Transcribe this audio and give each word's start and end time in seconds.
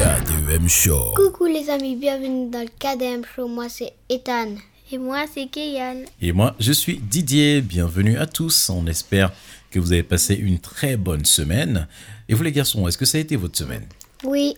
KDM 0.00 0.68
Show. 0.68 1.14
Coucou 1.16 1.46
les 1.46 1.70
amis, 1.70 1.96
bienvenue 1.96 2.50
dans 2.50 2.60
le 2.60 2.68
KDM 2.78 3.22
Show. 3.24 3.48
Moi 3.48 3.68
c'est 3.70 3.94
Ethan. 4.10 4.56
Et 4.92 4.98
moi 4.98 5.24
c'est 5.32 5.46
Keyan. 5.46 6.02
Et 6.20 6.32
moi, 6.32 6.54
je 6.60 6.72
suis 6.72 6.98
Didier. 6.98 7.62
Bienvenue 7.62 8.18
à 8.18 8.26
tous. 8.26 8.68
On 8.68 8.86
espère 8.86 9.32
que 9.70 9.78
vous 9.78 9.92
avez 9.92 10.02
passé 10.02 10.34
une 10.34 10.58
très 10.58 10.96
bonne 10.98 11.24
semaine. 11.24 11.88
Et 12.28 12.34
vous 12.34 12.42
les 12.42 12.52
garçons, 12.52 12.86
est-ce 12.86 12.98
que 12.98 13.06
ça 13.06 13.16
a 13.18 13.22
été 13.22 13.36
votre 13.36 13.56
semaine? 13.56 13.86
Oui. 14.22 14.56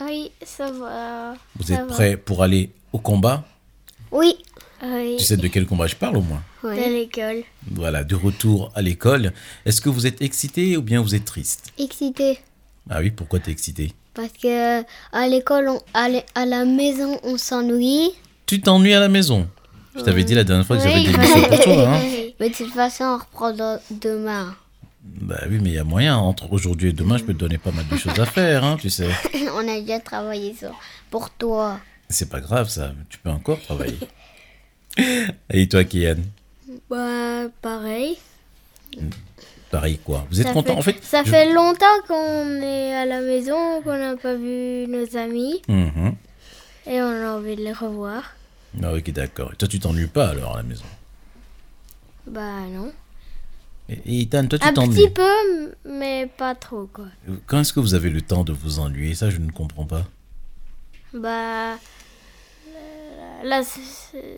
Oui, 0.00 0.32
ça 0.44 0.70
va. 0.72 1.34
Vous 1.56 1.66
Ça 1.66 1.74
êtes 1.74 1.80
va. 1.80 1.94
prêts 1.94 2.16
pour 2.16 2.42
aller 2.42 2.70
au 2.92 2.98
combat? 2.98 3.44
Oui. 4.10 4.34
Oui, 4.82 5.14
Tu 5.18 5.24
sais 5.24 5.36
de 5.36 5.46
quel 5.48 5.66
combat 5.66 5.86
je 5.86 5.94
parle 5.96 6.16
au 6.16 6.22
moins? 6.22 6.42
De 6.64 6.68
Oui. 6.70 6.76
l'école. 6.90 7.44
Voilà, 7.70 8.02
du 8.02 8.16
retour 8.16 8.72
à 8.74 8.82
l'école. 8.82 9.32
Est-ce 9.66 9.80
que 9.80 9.88
vous 9.88 10.06
êtes 10.06 10.20
excité 10.20 10.76
ou 10.76 10.82
bien 10.82 11.00
vous 11.00 11.14
êtes 11.14 11.24
triste 11.24 11.72
Excité. 11.78 12.40
Ah 12.90 12.98
oui, 13.00 13.10
pourquoi 13.12 13.38
t'es 13.38 13.52
excité? 13.52 13.92
Parce 14.14 14.32
que 14.40 14.82
à 15.12 15.28
l'école, 15.28 15.68
on- 15.68 15.82
à, 15.92 16.46
la 16.46 16.64
maison, 16.64 17.18
on 17.24 17.36
s'ennuie. 17.36 18.10
Tu 18.46 18.60
t'ennuies 18.60 18.94
à 18.94 19.00
la 19.00 19.08
maison 19.08 19.48
Je 19.96 20.02
t'avais 20.02 20.24
dit 20.24 20.34
la 20.34 20.44
dernière 20.44 20.66
fois 20.66 20.76
que 20.76 20.82
j'avais 20.82 20.96
Oui. 20.96 21.06
des 21.12 21.18
missions 21.18 21.42
pour 21.48 21.60
toi. 21.60 21.88
Hein 21.96 22.00
Mais 22.40 22.48
de 22.50 22.54
toute 22.54 22.72
façon, 22.72 23.04
on 23.04 23.18
reprend 23.18 23.52
dans- 23.52 23.80
demain. 23.90 24.54
bah 25.02 25.40
oui, 25.48 25.58
mais 25.62 25.70
il 25.70 25.74
y 25.74 25.78
a 25.78 25.84
moyen. 25.84 26.16
Entre 26.16 26.52
aujourd'hui 26.52 26.90
et 26.90 26.92
demain, 26.92 27.16
je 27.18 27.24
peux 27.24 27.32
te 27.34 27.38
donner 27.38 27.58
pas 27.58 27.70
mal 27.70 27.86
de 27.88 27.96
choses 27.96 28.18
à 28.18 28.26
faire, 28.26 28.64
hein, 28.64 28.76
tu 28.80 28.90
sais. 28.90 29.08
on 29.54 29.68
a 29.68 29.80
déjà 29.80 30.00
travaillé 30.00 30.54
sur 30.58 30.70
pour 31.10 31.30
toi. 31.30 31.78
C'est 32.08 32.28
pas 32.28 32.40
grave 32.40 32.68
ça, 32.68 32.92
tu 33.08 33.18
peux 33.18 33.30
encore 33.30 33.60
travailler. 33.60 33.98
Et 35.50 35.68
toi, 35.68 35.84
Kian? 35.84 36.16
Bah, 36.90 37.48
pareil. 37.62 38.16
Pareil 39.74 39.98
quoi 39.98 40.24
Vous 40.30 40.40
êtes 40.40 40.46
Ça 40.46 40.52
content 40.52 40.74
fait, 40.74 40.78
En 40.78 40.82
fait, 40.82 41.02
ça 41.02 41.24
je- 41.24 41.30
fait 41.30 41.52
longtemps 41.52 41.98
qu'on 42.06 42.62
est 42.62 42.94
à 42.94 43.04
la 43.06 43.20
maison, 43.20 43.82
qu'on 43.82 43.98
n'a 43.98 44.14
pas 44.16 44.34
vu 44.36 44.86
nos 44.86 45.16
amis 45.16 45.60
Mhm. 45.66 46.14
et 46.86 47.02
on 47.02 47.06
a 47.26 47.30
envie 47.32 47.56
de 47.56 47.62
les 47.62 47.72
revoir. 47.72 48.36
Ah, 48.80 48.92
ok, 48.94 49.10
d'accord. 49.10 49.50
Et 49.52 49.56
toi, 49.56 49.66
tu 49.66 49.80
t'ennuies 49.80 50.06
pas 50.06 50.28
alors 50.28 50.54
à 50.54 50.58
la 50.58 50.62
maison? 50.62 50.84
Bah, 52.28 52.60
non. 52.70 52.92
Et, 53.88 54.20
et 54.22 54.26
toi, 54.28 54.44
tu 54.46 54.56
Un 54.60 54.72
t'ennuies? 54.72 54.94
petit 54.94 55.10
peu, 55.10 55.74
mais 55.84 56.30
pas 56.38 56.54
trop, 56.54 56.86
quoi. 56.92 57.06
Quand 57.46 57.58
est-ce 57.60 57.72
que 57.72 57.80
vous 57.80 57.94
avez 57.94 58.10
le 58.10 58.22
temps 58.22 58.44
de 58.44 58.52
vous 58.52 58.78
ennuyer? 58.78 59.16
Ça, 59.16 59.28
je 59.28 59.38
ne 59.38 59.50
comprends 59.50 59.86
pas. 59.86 60.04
Bah, 61.12 61.74
là, 63.42 63.62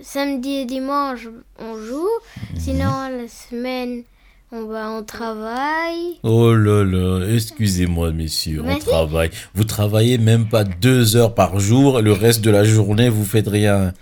samedi 0.03 0.50
et 0.60 0.64
dimanche, 0.64 1.28
on 1.58 1.77
joue. 1.77 2.08
Mhm. 2.55 2.58
Sinon, 2.58 3.08
la 3.10 3.28
semaine, 3.28 4.03
on 4.52 4.66
va 4.66 4.89
en 4.91 5.02
travail. 5.02 6.19
Oh 6.22 6.55
là 6.55 6.84
là, 6.84 7.27
excusez-moi, 7.34 8.12
messieurs, 8.12 8.62
on 8.64 8.78
travaille. 8.78 9.30
Vous 9.55 9.64
travaillez 9.64 10.19
même 10.19 10.48
pas 10.48 10.64
deux 10.64 11.16
heures 11.16 11.34
par 11.34 11.58
jour, 11.58 12.00
le 12.00 12.12
reste 12.12 12.42
de 12.42 12.50
la 12.50 12.64
journée, 12.64 13.08
vous 13.08 13.25
faites 13.25 13.48
rien. 13.48 13.92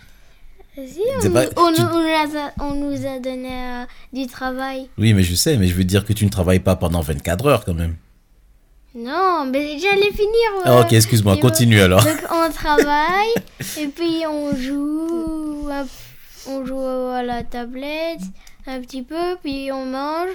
Si, 0.76 0.98
on, 1.24 1.30
pas- 1.30 1.44
on 1.56 1.72
tu- 1.72 1.82
nous, 1.82 1.86
on 2.60 2.74
nous 2.74 3.06
a, 3.06 3.14
on 3.16 3.20
donné 3.20 3.48
euh, 3.48 3.84
du 4.12 4.26
travail. 4.26 4.88
Oui, 4.98 5.14
mais 5.14 5.22
je 5.22 5.34
sais, 5.36 5.56
mais 5.56 5.68
je 5.68 5.74
veux 5.74 5.84
dire 5.84 6.04
que 6.04 6.12
tu 6.12 6.24
ne 6.24 6.30
travailles 6.30 6.58
pas 6.58 6.74
pendant 6.74 7.00
24 7.00 7.46
heures 7.46 7.64
quand 7.64 7.74
même. 7.74 7.94
Non, 8.96 9.46
mais 9.50 9.78
j'allais 9.78 10.10
finir. 10.12 10.50
Ah, 10.64 10.76
ouais. 10.76 10.82
ok, 10.84 10.92
excuse-moi, 10.92 11.36
continue 11.38 11.80
alors. 11.80 12.02
Donc 12.04 12.18
on 12.30 12.50
travaille 12.52 13.32
et 13.80 13.86
puis 13.88 14.24
on 14.28 14.54
joue, 14.56 15.68
on 16.48 16.66
joue 16.66 16.80
à 16.80 17.22
la 17.22 17.42
tablette 17.44 18.20
un 18.66 18.80
petit 18.80 19.02
peu, 19.02 19.36
puis 19.42 19.70
on 19.72 19.84
mange, 19.86 20.30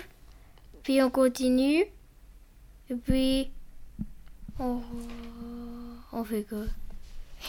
puis 0.83 1.01
on 1.01 1.09
continue, 1.09 1.85
et 2.89 2.95
puis 3.05 3.49
on, 4.59 4.79
on 6.11 6.23
fait 6.23 6.43
quoi? 6.47 6.63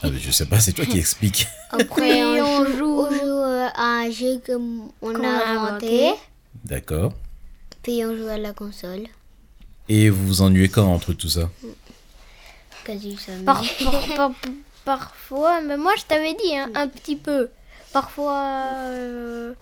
Ah, 0.02 0.08
mais 0.10 0.18
je 0.18 0.30
sais 0.30 0.46
pas, 0.46 0.60
c'est 0.60 0.72
toi 0.72 0.86
qui 0.86 0.98
expliques. 0.98 1.46
Après, 1.70 2.22
on, 2.24 2.34
on 2.44 2.64
joue, 2.66 2.76
joue- 2.76 3.00
on 3.00 3.10
joue, 3.10 3.70
à 3.74 3.82
un 4.04 4.10
jeu 4.10 4.40
qu'on 4.46 4.90
on 5.02 5.12
Qu'on 5.12 5.24
a 5.24 5.28
inventé. 5.46 6.08
inventé. 6.08 6.20
D'accord. 6.64 7.12
Puis 7.82 8.04
on 8.04 8.16
joue 8.16 8.28
à 8.28 8.38
la 8.38 8.52
console. 8.52 9.06
Et 9.88 10.08
vous 10.10 10.26
vous 10.26 10.42
ennuyez 10.42 10.68
quand 10.68 10.86
entre 10.86 11.12
tout 11.12 11.28
ça? 11.28 11.50
Quasi 12.84 13.18
jamais. 13.26 13.44
Par- 13.44 13.62
par- 13.84 14.06
par- 14.16 14.32
Parfois, 14.84 15.60
mais 15.60 15.76
moi 15.76 15.92
je 15.98 16.04
t'avais 16.04 16.32
dit 16.34 16.56
hein, 16.56 16.70
un 16.74 16.88
petit 16.88 17.14
peu. 17.16 17.50
Parfois, 17.92 18.64
euh, 18.76 19.52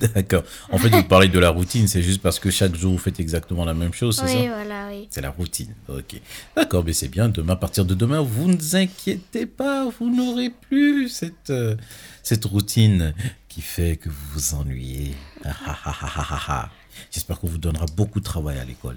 D'accord. 0.14 0.44
En 0.70 0.78
fait, 0.78 0.88
vous 0.88 1.02
parlez 1.04 1.28
de 1.28 1.38
la 1.38 1.50
routine, 1.50 1.86
c'est 1.86 2.02
juste 2.02 2.22
parce 2.22 2.38
que 2.38 2.50
chaque 2.50 2.74
jour 2.74 2.92
vous 2.92 2.98
faites 2.98 3.20
exactement 3.20 3.64
la 3.64 3.74
même 3.74 3.92
chose, 3.92 4.16
c'est 4.16 4.24
oui, 4.24 4.44
ça? 4.44 4.54
voilà, 4.54 4.88
oui. 4.90 5.08
C'est 5.10 5.20
la 5.20 5.30
routine. 5.30 5.74
Ok. 5.88 6.20
D'accord, 6.56 6.84
mais 6.84 6.92
c'est 6.92 7.08
bien. 7.08 7.28
Demain, 7.28 7.52
à 7.52 7.56
partir 7.56 7.84
de 7.84 7.94
demain, 7.94 8.20
vous 8.20 8.48
ne 8.48 8.56
vous 8.56 8.76
inquiétez 8.76 9.46
pas, 9.46 9.88
vous 9.98 10.08
n'aurez 10.10 10.50
plus 10.50 11.08
cette, 11.08 11.50
euh, 11.50 11.76
cette 12.22 12.44
routine 12.44 13.14
qui 13.48 13.60
fait 13.60 13.96
que 13.96 14.08
vous 14.08 14.26
vous 14.34 14.54
ennuyez. 14.54 15.14
Ah, 15.44 15.54
ah, 15.66 16.44
ah. 16.48 16.68
J'espère 17.10 17.38
qu'on 17.40 17.48
vous 17.48 17.58
donnera 17.58 17.86
beaucoup 17.96 18.20
de 18.20 18.24
travail 18.24 18.58
à 18.58 18.64
l'école 18.64 18.96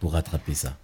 pour 0.00 0.12
rattraper 0.12 0.54
ça. 0.54 0.76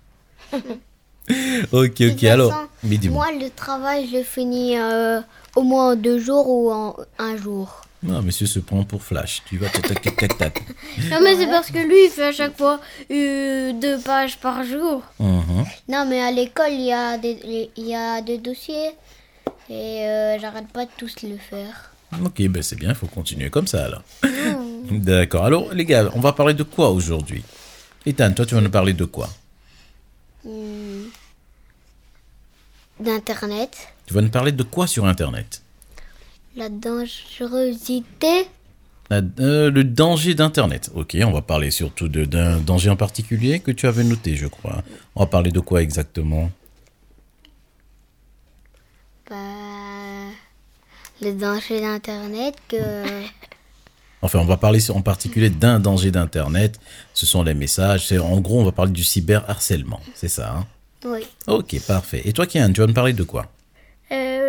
ok, 0.52 2.02
ok. 2.12 2.24
Alors, 2.24 2.50
façon, 2.50 2.68
mais 2.82 2.96
dis-moi. 2.98 3.30
Moi, 3.30 3.44
le 3.44 3.50
travail, 3.50 4.08
je 4.10 4.18
le 4.18 4.22
finis 4.24 4.78
euh, 4.78 5.20
au 5.56 5.62
moins 5.62 5.92
en 5.92 5.96
deux 5.96 6.18
jours 6.18 6.48
ou 6.48 6.70
en 6.70 6.96
un 7.18 7.36
jour. 7.36 7.82
Non, 8.04 8.20
monsieur 8.22 8.46
se 8.46 8.58
prend 8.60 8.84
pour 8.84 9.02
Flash. 9.02 9.42
Tu 9.46 9.56
vas 9.56 9.68
tac, 9.70 9.82
tac, 10.02 10.16
tac, 10.16 10.38
tac. 10.38 10.62
Non, 11.10 11.18
mais 11.22 11.36
c'est 11.36 11.46
parce 11.46 11.70
que 11.70 11.78
lui, 11.78 12.04
il 12.04 12.10
fait 12.10 12.26
à 12.26 12.32
chaque 12.32 12.56
fois 12.56 12.78
euh, 13.10 13.72
deux 13.72 13.98
pages 13.98 14.36
par 14.38 14.62
jour. 14.62 15.02
Mhm. 15.18 15.64
Non, 15.88 16.04
mais 16.06 16.20
à 16.20 16.30
l'école, 16.30 16.70
il 16.72 16.82
y, 16.86 16.92
a 16.92 17.16
des- 17.18 17.70
il 17.76 17.86
y 17.88 17.94
a 17.94 18.20
des 18.20 18.36
dossiers 18.38 18.90
et 19.70 20.06
euh, 20.06 20.38
j'arrête 20.38 20.68
pas 20.68 20.84
de 20.84 20.90
tous 20.98 21.14
le 21.22 21.38
faire. 21.38 21.92
Ok, 22.22 22.42
ben 22.42 22.62
c'est 22.62 22.76
bien, 22.76 22.90
il 22.90 22.94
faut 22.94 23.06
continuer 23.08 23.48
comme 23.50 23.66
ça 23.66 23.86
alors. 23.86 24.02
D'accord. 24.90 25.46
Alors, 25.46 25.72
les 25.72 25.84
gars, 25.86 26.10
on 26.14 26.20
va 26.20 26.32
parler 26.34 26.54
de 26.54 26.62
quoi 26.62 26.90
aujourd'hui? 26.90 27.42
Ethan, 28.06 28.32
toi, 28.34 28.44
tu 28.46 28.54
vas 28.54 28.60
nous 28.60 28.70
parler 28.70 28.92
de 28.92 29.06
quoi? 29.06 29.28
Hmm. 30.44 31.04
D'Internet, 33.00 33.88
Tu 34.06 34.14
vas 34.14 34.20
nous 34.20 34.28
parler 34.30 34.52
de 34.52 34.62
quoi 34.62 34.86
sur 34.86 35.06
Internet? 35.06 35.62
La 36.56 36.68
dangerosité. 36.68 38.46
La- 39.10 39.20
euh, 39.40 39.70
Le 39.70 39.84
danger 39.84 40.34
d'Internet. 40.34 40.90
Ok, 40.94 41.16
on 41.24 41.30
va 41.32 41.42
parler 41.42 41.70
surtout 41.70 42.08
d'un 42.08 42.58
danger 42.58 42.90
en 42.90 42.96
particulier 42.96 43.60
que 43.60 43.70
tu 43.70 43.86
avais 43.86 44.04
noté, 44.04 44.34
je 44.36 44.46
crois. 44.46 44.82
On 45.14 45.20
va 45.20 45.26
parler 45.26 45.50
de 45.50 45.60
quoi 45.60 45.82
exactement? 45.82 46.50
Bah, 49.28 49.36
le 51.22 51.32
danger 51.32 51.80
d'Internet 51.80 52.54
que... 52.68 52.76
Enfin, 54.22 54.38
on 54.38 54.46
va 54.46 54.56
parler 54.56 54.80
en 54.90 55.02
particulier 55.02 55.50
d'un 55.50 55.78
danger 55.78 56.10
d'Internet. 56.10 56.80
Ce 57.12 57.26
sont 57.26 57.42
les 57.42 57.52
messages. 57.52 58.06
C'est- 58.06 58.18
En 58.18 58.40
gros, 58.40 58.58
on 58.58 58.64
va 58.64 58.72
parler 58.72 58.92
du 58.92 59.04
cyberharcèlement. 59.04 60.00
C'est 60.14 60.28
ça, 60.28 60.50
hein? 60.56 60.66
Oui. 61.04 61.20
Ok, 61.46 61.78
parfait. 61.86 62.22
Et 62.24 62.32
toi, 62.32 62.46
Kian, 62.46 62.72
tu 62.72 62.80
vas 62.80 62.86
nous 62.86 62.94
parler 62.94 63.12
de 63.12 63.22
quoi? 63.22 63.52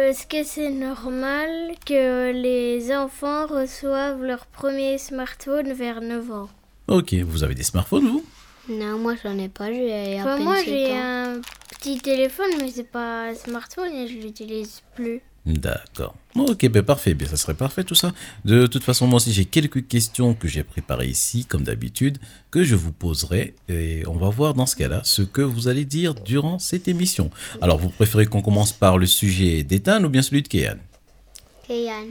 Est-ce 0.05 0.27
que 0.27 0.43
c'est 0.43 0.69
normal 0.69 1.49
que 1.83 2.31
les 2.31 2.95
enfants 2.95 3.47
reçoivent 3.47 4.21
leur 4.21 4.45
premier 4.45 4.99
smartphone 4.99 5.73
vers 5.73 5.99
9 5.99 6.31
ans? 6.31 6.49
Ok, 6.87 7.15
vous 7.15 7.43
avez 7.43 7.55
des 7.55 7.63
smartphones, 7.63 8.05
vous? 8.07 8.23
Non, 8.69 8.99
moi 8.99 9.15
j'en 9.23 9.35
ai 9.39 9.49
pas, 9.49 9.73
j'ai 9.73 10.19
à 10.19 10.21
Enfin, 10.21 10.35
peine 10.35 10.43
Moi, 10.43 10.57
j'ai 10.63 10.95
un 10.95 11.41
petit 11.71 11.97
téléphone, 11.97 12.51
mais 12.59 12.69
c'est 12.69 12.83
pas 12.83 13.29
un 13.29 13.33
smartphone 13.33 13.91
et 13.93 14.07
je 14.07 14.19
l'utilise 14.19 14.83
plus. 14.93 15.21
D'accord. 15.45 16.15
Ok, 16.35 16.67
ben 16.69 16.81
parfait. 16.81 17.13
Bien, 17.13 17.27
ça 17.27 17.37
serait 17.37 17.53
parfait 17.53 17.83
tout 17.83 17.93
ça. 17.95 18.13
De 18.45 18.65
toute 18.65 18.83
façon, 18.83 19.05
moi 19.05 19.17
aussi, 19.17 19.31
j'ai 19.31 19.45
quelques 19.45 19.87
questions 19.87 20.33
que 20.33 20.47
j'ai 20.47 20.63
préparées 20.63 21.07
ici, 21.07 21.45
comme 21.45 21.63
d'habitude, 21.63 22.17
que 22.49 22.63
je 22.63 22.75
vous 22.75 22.91
poserai. 22.91 23.53
Et 23.69 24.03
on 24.07 24.15
va 24.15 24.29
voir 24.29 24.55
dans 24.55 24.65
ce 24.65 24.75
cas-là 24.75 25.01
ce 25.03 25.21
que 25.21 25.41
vous 25.41 25.67
allez 25.67 25.85
dire 25.85 26.15
durant 26.15 26.57
cette 26.57 26.87
émission. 26.87 27.29
Alors, 27.61 27.77
vous 27.77 27.89
préférez 27.89 28.25
qu'on 28.25 28.41
commence 28.41 28.73
par 28.73 28.97
le 28.97 29.05
sujet 29.05 29.63
d'Ethan 29.63 30.03
ou 30.03 30.09
bien 30.09 30.23
celui 30.23 30.41
de 30.41 30.47
Kéan 30.47 30.77
Kéyan. 31.67 32.07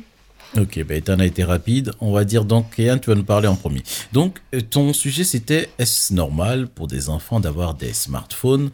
Ok, 0.56 0.84
ben 0.84 0.98
Ethan 0.98 1.18
a 1.18 1.26
été 1.26 1.42
rapide. 1.42 1.90
On 2.00 2.12
va 2.12 2.24
dire 2.24 2.44
donc, 2.44 2.76
Kéan, 2.76 2.98
tu 2.98 3.10
vas 3.10 3.16
nous 3.16 3.24
parler 3.24 3.48
en 3.48 3.56
premier. 3.56 3.82
Donc, 4.12 4.40
euh, 4.54 4.60
ton 4.60 4.92
sujet, 4.92 5.24
c'était 5.24 5.68
est-ce 5.78 6.14
normal 6.14 6.68
pour 6.68 6.86
des 6.86 7.08
enfants 7.08 7.40
d'avoir 7.40 7.74
des 7.74 7.92
smartphones 7.92 8.70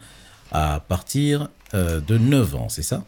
à 0.51 0.83
partir 0.87 1.49
euh, 1.73 1.99
de 1.99 2.19
9 2.19 2.55
ans, 2.55 2.69
c'est 2.69 2.83
ça? 2.83 3.03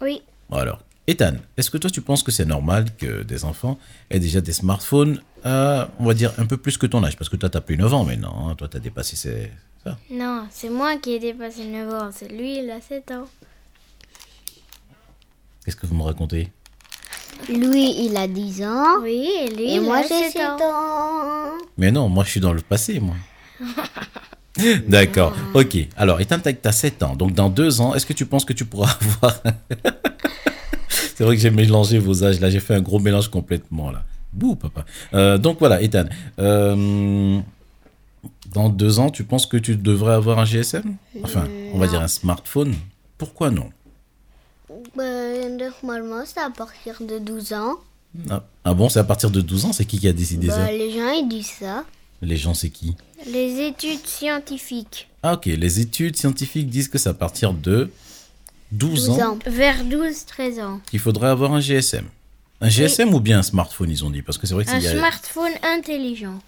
Oui. 0.00 0.22
Alors, 0.52 0.80
Ethan, 1.06 1.34
est-ce 1.56 1.70
que 1.70 1.78
toi 1.78 1.90
tu 1.90 2.00
penses 2.02 2.22
que 2.22 2.30
c'est 2.32 2.44
normal 2.44 2.86
que 2.96 3.22
des 3.22 3.44
enfants 3.44 3.78
aient 4.10 4.20
déjà 4.20 4.40
des 4.40 4.52
smartphones 4.52 5.20
à, 5.44 5.88
on 5.98 6.04
va 6.06 6.14
dire, 6.14 6.32
un 6.38 6.46
peu 6.46 6.56
plus 6.56 6.76
que 6.78 6.86
ton 6.86 7.02
âge? 7.04 7.16
Parce 7.16 7.28
que 7.28 7.36
toi, 7.36 7.48
tu 7.48 7.56
n'as 7.56 7.60
plus 7.60 7.76
9 7.76 7.92
ans 7.94 8.04
maintenant, 8.04 8.48
hein. 8.48 8.54
toi, 8.54 8.68
tu 8.68 8.76
as 8.76 8.80
dépassé 8.80 9.16
ces... 9.16 9.50
ça. 9.84 9.96
Non, 10.10 10.46
c'est 10.50 10.68
moi 10.70 10.96
qui 10.96 11.12
ai 11.14 11.18
dépassé 11.18 11.64
9 11.66 11.92
ans. 11.94 12.10
C'est 12.12 12.28
lui, 12.28 12.58
il 12.58 12.70
a 12.70 12.80
7 12.80 13.10
ans. 13.12 13.24
Qu'est-ce 15.64 15.76
que 15.76 15.86
vous 15.86 15.94
me 15.94 16.02
racontez? 16.02 16.48
Lui, 17.48 18.04
il 18.04 18.16
a 18.16 18.26
10 18.28 18.62
ans. 18.64 19.00
Oui, 19.02 19.28
et 19.40 19.50
lui, 19.54 19.64
Et 19.70 19.74
il 19.76 19.82
moi, 19.82 19.98
a 19.98 20.02
j'ai 20.02 20.08
7 20.08 20.32
7 20.32 20.42
ans. 20.42 20.58
ans. 20.62 21.52
Mais 21.78 21.90
non, 21.90 22.08
moi, 22.08 22.24
je 22.24 22.30
suis 22.30 22.40
dans 22.40 22.52
le 22.52 22.60
passé, 22.62 23.00
moi. 23.00 23.16
D'accord. 24.88 25.34
Ok. 25.54 25.76
Alors, 25.96 26.20
Ethan, 26.20 26.38
tu 26.40 26.54
as 26.64 26.72
7 26.72 27.02
ans. 27.02 27.16
Donc, 27.16 27.32
dans 27.34 27.48
2 27.48 27.80
ans, 27.80 27.94
est-ce 27.94 28.06
que 28.06 28.12
tu 28.12 28.26
penses 28.26 28.44
que 28.44 28.52
tu 28.52 28.64
pourras 28.64 28.96
avoir. 29.22 29.42
C'est 30.88 31.24
vrai 31.24 31.36
que 31.36 31.42
j'ai 31.42 31.50
mélangé 31.50 31.98
vos 31.98 32.24
âges. 32.24 32.40
Là, 32.40 32.50
j'ai 32.50 32.60
fait 32.60 32.74
un 32.74 32.80
gros 32.80 32.98
mélange 32.98 33.28
complètement. 33.28 33.90
là. 33.90 34.02
Bouh, 34.32 34.54
papa. 34.54 34.84
Euh, 35.14 35.38
donc, 35.38 35.58
voilà, 35.58 35.82
Ethan. 35.82 36.04
Euh, 36.38 37.38
dans 38.52 38.68
2 38.68 38.98
ans, 38.98 39.10
tu 39.10 39.24
penses 39.24 39.46
que 39.46 39.56
tu 39.56 39.76
devrais 39.76 40.14
avoir 40.14 40.38
un 40.38 40.44
GSM 40.44 40.96
Enfin, 41.22 41.46
on 41.72 41.78
va 41.78 41.86
dire 41.86 42.00
un 42.00 42.08
smartphone. 42.08 42.74
Pourquoi 43.18 43.50
non? 43.50 43.70
Ben, 44.96 45.56
normalement, 45.82 46.22
c'est 46.24 46.40
à 46.40 46.50
partir 46.50 46.96
de 47.00 47.18
12 47.18 47.52
ans. 47.52 47.74
ah, 48.30 48.42
ah 48.64 48.74
bon, 48.74 48.88
c'est 48.88 48.98
à 48.98 49.04
partir 49.04 49.30
de 49.30 49.40
12 49.40 49.64
ans? 49.66 49.72
C'est 49.72 49.84
qui 49.84 49.98
qui 49.98 50.08
a 50.08 50.12
décidé 50.12 50.48
ça? 50.48 50.64
Ben, 50.64 50.76
les 50.76 50.90
gens, 50.92 51.10
ils 51.10 51.28
disent 51.28 51.46
ça. 51.60 51.84
Les 52.22 52.36
gens, 52.36 52.54
c'est 52.54 52.70
qui 52.70 52.94
Les 53.26 53.60
études 53.66 54.06
scientifiques. 54.06 55.08
Ah, 55.22 55.34
ok. 55.34 55.46
Les 55.46 55.80
études 55.80 56.16
scientifiques 56.16 56.68
disent 56.68 56.88
que 56.88 56.98
c'est 56.98 57.08
à 57.08 57.14
partir 57.14 57.52
de 57.54 57.90
12, 58.72 59.06
12 59.06 59.10
ans 59.10 59.30
ans. 59.32 59.38
Vers 59.46 59.84
12-13 59.84 60.60
ans. 60.62 60.80
qu'il 60.90 60.98
faudrait 61.00 61.28
avoir 61.28 61.52
un 61.52 61.60
GSM. 61.60 62.04
Un 62.60 62.68
GSM 62.68 63.14
ou 63.14 63.20
bien 63.20 63.38
un 63.38 63.42
smartphone, 63.42 63.90
ils 63.90 64.04
ont 64.04 64.10
dit 64.10 64.20
Parce 64.22 64.36
que 64.38 64.46
c'est 64.46 64.54
vrai 64.54 64.64
que 64.64 64.70
Un 64.70 64.78
y 64.80 64.86
a- 64.86 64.96
smartphone 64.96 65.52
intelligent. 65.62 66.38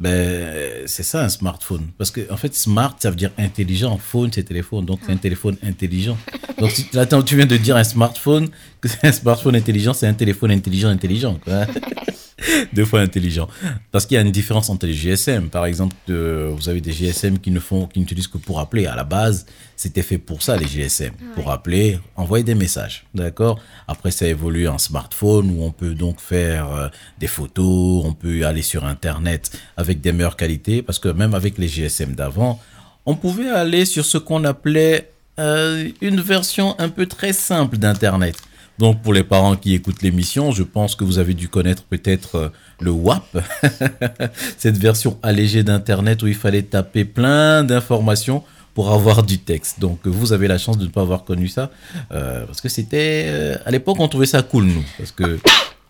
Ben, 0.00 0.82
c'est 0.86 1.02
ça 1.02 1.22
un 1.24 1.28
smartphone. 1.28 1.88
Parce 1.96 2.10
que, 2.10 2.30
en 2.32 2.36
fait, 2.36 2.54
smart, 2.54 2.96
ça 2.98 3.10
veut 3.10 3.16
dire 3.16 3.30
intelligent. 3.38 3.96
Phone, 3.98 4.30
c'est 4.32 4.42
téléphone. 4.42 4.84
Donc, 4.84 5.00
c'est 5.06 5.12
un 5.12 5.16
téléphone 5.16 5.56
intelligent. 5.62 6.18
Donc, 6.58 6.70
si, 6.72 6.86
là, 6.92 7.06
tu 7.06 7.36
viens 7.36 7.46
de 7.46 7.56
dire 7.56 7.76
un 7.76 7.84
smartphone, 7.84 8.48
que 8.80 8.88
c'est 8.88 9.04
un 9.06 9.12
smartphone 9.12 9.54
intelligent, 9.56 9.92
c'est 9.94 10.06
un 10.08 10.14
téléphone 10.14 10.50
intelligent, 10.50 10.88
intelligent. 10.88 11.38
Quoi. 11.44 11.66
Deux 12.72 12.84
fois 12.84 13.00
intelligent. 13.00 13.48
Parce 13.90 14.06
qu'il 14.06 14.16
y 14.16 14.18
a 14.18 14.20
une 14.20 14.30
différence 14.30 14.70
entre 14.70 14.86
les 14.86 14.94
GSM. 14.94 15.48
Par 15.48 15.66
exemple, 15.66 15.96
euh, 16.10 16.50
vous 16.54 16.68
avez 16.68 16.80
des 16.80 16.92
GSM 16.92 17.38
qui 17.38 17.50
ne 17.50 17.60
font, 17.60 17.86
qui 17.86 18.00
n'utilisent 18.00 18.28
que 18.28 18.38
pour 18.38 18.60
appeler. 18.60 18.86
À 18.86 18.96
la 18.96 19.04
base, 19.04 19.46
c'était 19.76 20.02
fait 20.02 20.18
pour 20.18 20.42
ça, 20.42 20.56
les 20.56 20.66
GSM. 20.66 21.12
Pour 21.34 21.50
appeler, 21.50 21.98
envoyer 22.16 22.44
des 22.44 22.54
messages. 22.54 23.04
D'accord? 23.14 23.60
Après, 23.88 24.10
ça 24.10 24.26
évolue 24.26 24.68
en 24.68 24.78
smartphone 24.78 25.50
où 25.50 25.62
on 25.62 25.70
peut 25.70 25.94
donc 25.94 26.20
faire 26.20 26.72
euh, 26.72 26.88
des 27.18 27.26
photos, 27.26 28.04
on 28.04 28.12
peut 28.12 28.46
aller 28.46 28.62
sur 28.62 28.84
Internet 28.84 29.50
avec 29.76 30.00
des 30.00 30.12
meilleures 30.12 30.36
qualités. 30.36 30.82
Parce 30.82 30.98
que 30.98 31.08
même 31.08 31.34
avec 31.34 31.58
les 31.58 31.68
GSM 31.68 32.14
d'avant, 32.14 32.60
on 33.06 33.16
pouvait 33.16 33.48
aller 33.48 33.84
sur 33.84 34.04
ce 34.04 34.18
qu'on 34.18 34.44
appelait 34.44 35.10
euh, 35.38 35.88
une 36.00 36.20
version 36.20 36.78
un 36.78 36.88
peu 36.88 37.06
très 37.06 37.32
simple 37.32 37.78
d'Internet. 37.78 38.36
Donc 38.78 39.02
pour 39.02 39.12
les 39.12 39.22
parents 39.22 39.56
qui 39.56 39.74
écoutent 39.74 40.02
l'émission, 40.02 40.50
je 40.50 40.62
pense 40.62 40.94
que 40.94 41.04
vous 41.04 41.18
avez 41.18 41.34
dû 41.34 41.48
connaître 41.48 41.84
peut-être 41.84 42.36
euh, 42.36 42.48
le 42.80 42.90
WAP, 42.90 43.24
cette 44.58 44.78
version 44.78 45.18
allégée 45.22 45.62
d'Internet 45.62 46.22
où 46.22 46.26
il 46.26 46.34
fallait 46.34 46.62
taper 46.62 47.04
plein 47.04 47.64
d'informations 47.64 48.42
pour 48.74 48.90
avoir 48.90 49.22
du 49.22 49.38
texte. 49.38 49.78
Donc 49.80 50.06
vous 50.06 50.32
avez 50.32 50.48
la 50.48 50.58
chance 50.58 50.78
de 50.78 50.84
ne 50.84 50.90
pas 50.90 51.02
avoir 51.02 51.24
connu 51.24 51.48
ça, 51.48 51.70
euh, 52.12 52.46
parce 52.46 52.60
que 52.60 52.68
c'était... 52.68 53.26
euh, 53.26 53.56
à 53.66 53.70
l'époque, 53.70 53.98
on 54.00 54.08
trouvait 54.08 54.26
ça 54.26 54.42
cool, 54.42 54.64
nous, 54.64 54.84
parce 54.98 55.12
que... 55.12 55.38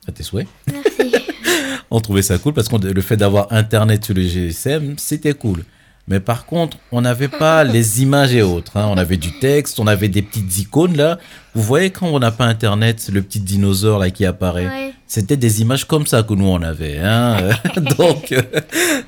À 0.08 0.11
tes 0.11 0.25
souhaits 0.25 0.49
Merci. 0.67 1.14
on 1.93 2.00
trouvait 2.00 2.23
ça 2.23 2.37
cool 2.38 2.55
parce 2.55 2.69
que 2.69 2.75
le 2.75 3.00
fait 3.02 3.17
d'avoir 3.17 3.52
Internet 3.52 4.05
sur 4.05 4.14
le 4.14 4.23
GSM, 4.23 4.94
c'était 4.99 5.35
cool. 5.35 5.64
Mais 6.08 6.19
par 6.20 6.46
contre, 6.46 6.78
on 6.90 7.00
n'avait 7.02 7.28
pas 7.28 7.62
les 7.76 8.02
images 8.02 8.34
et 8.34 8.43
autres. 8.43 8.76
hein. 8.76 8.87
On 8.90 8.96
avait 8.99 9.16
du 9.16 9.38
texte, 9.38 9.78
on 9.78 9.87
avait 9.87 10.08
des 10.08 10.22
petites 10.22 10.58
icônes 10.58 10.96
là. 10.96 11.19
Vous 11.54 11.62
voyez 11.62 11.90
quand 11.90 12.08
on 12.08 12.19
n'a 12.19 12.31
pas 12.31 12.44
Internet, 12.46 13.08
le 13.12 13.22
petit 13.22 13.40
dinosaure 13.40 13.99
là 13.99 14.10
qui 14.10 14.25
apparaît? 14.25 14.66
Ouais. 14.66 14.93
C'était 15.06 15.37
des 15.37 15.60
images 15.60 15.84
comme 15.87 16.06
ça 16.06 16.22
que 16.22 16.32
nous 16.32 16.46
on 16.46 16.62
avait. 16.62 16.99
Hein 16.99 17.50
Donc, 17.99 18.32
euh, 18.32 18.43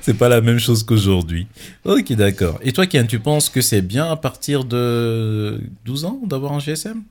c'est 0.01 0.13
pas 0.13 0.29
la 0.29 0.39
même 0.41 0.59
chose 0.59 0.83
qu'aujourd'hui. 0.83 1.47
Ok, 1.83 2.13
d'accord. 2.13 2.59
Et 2.61 2.71
toi, 2.71 2.85
Kian, 2.85 3.05
tu 3.07 3.19
penses 3.19 3.49
que 3.49 3.61
c'est 3.61 3.81
bien 3.81 4.09
à 4.11 4.15
partir 4.15 4.63
de 4.65 5.59
12 5.83 6.05
ans 6.05 6.19
d'avoir 6.23 6.53
un 6.53 6.59
GSM 6.59 7.01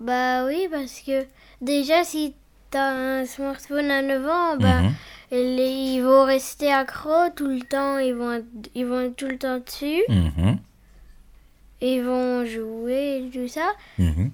Bah 0.00 0.44
oui, 0.46 0.68
parce 0.70 1.00
que 1.04 1.24
déjà, 1.60 2.04
si 2.04 2.34
t'as 2.74 2.90
un 3.20 3.24
smartphone 3.26 3.90
à 3.90 4.02
9 4.02 4.26
ans, 4.26 4.56
bah, 4.56 4.80
Mhm. 4.82 4.92
les- 5.30 5.94
ils 5.94 6.00
vont 6.02 6.24
rester 6.24 6.72
accros 6.72 7.30
tout 7.36 7.46
le 7.46 7.60
temps. 7.60 7.98
Ils 7.98 8.14
vont, 8.14 8.32
être- 8.32 8.70
ils 8.74 8.84
vont 8.86 9.00
être 9.06 9.16
tout 9.16 9.28
le 9.28 9.38
temps 9.38 9.58
dessus. 9.64 10.02
Mhm. 10.08 10.58
Ils 11.80 12.02
vont 12.02 12.44
jouer 12.44 13.18
et 13.26 13.30
tout 13.30 13.48
ça. 13.48 13.68
Mhm. 13.98 14.30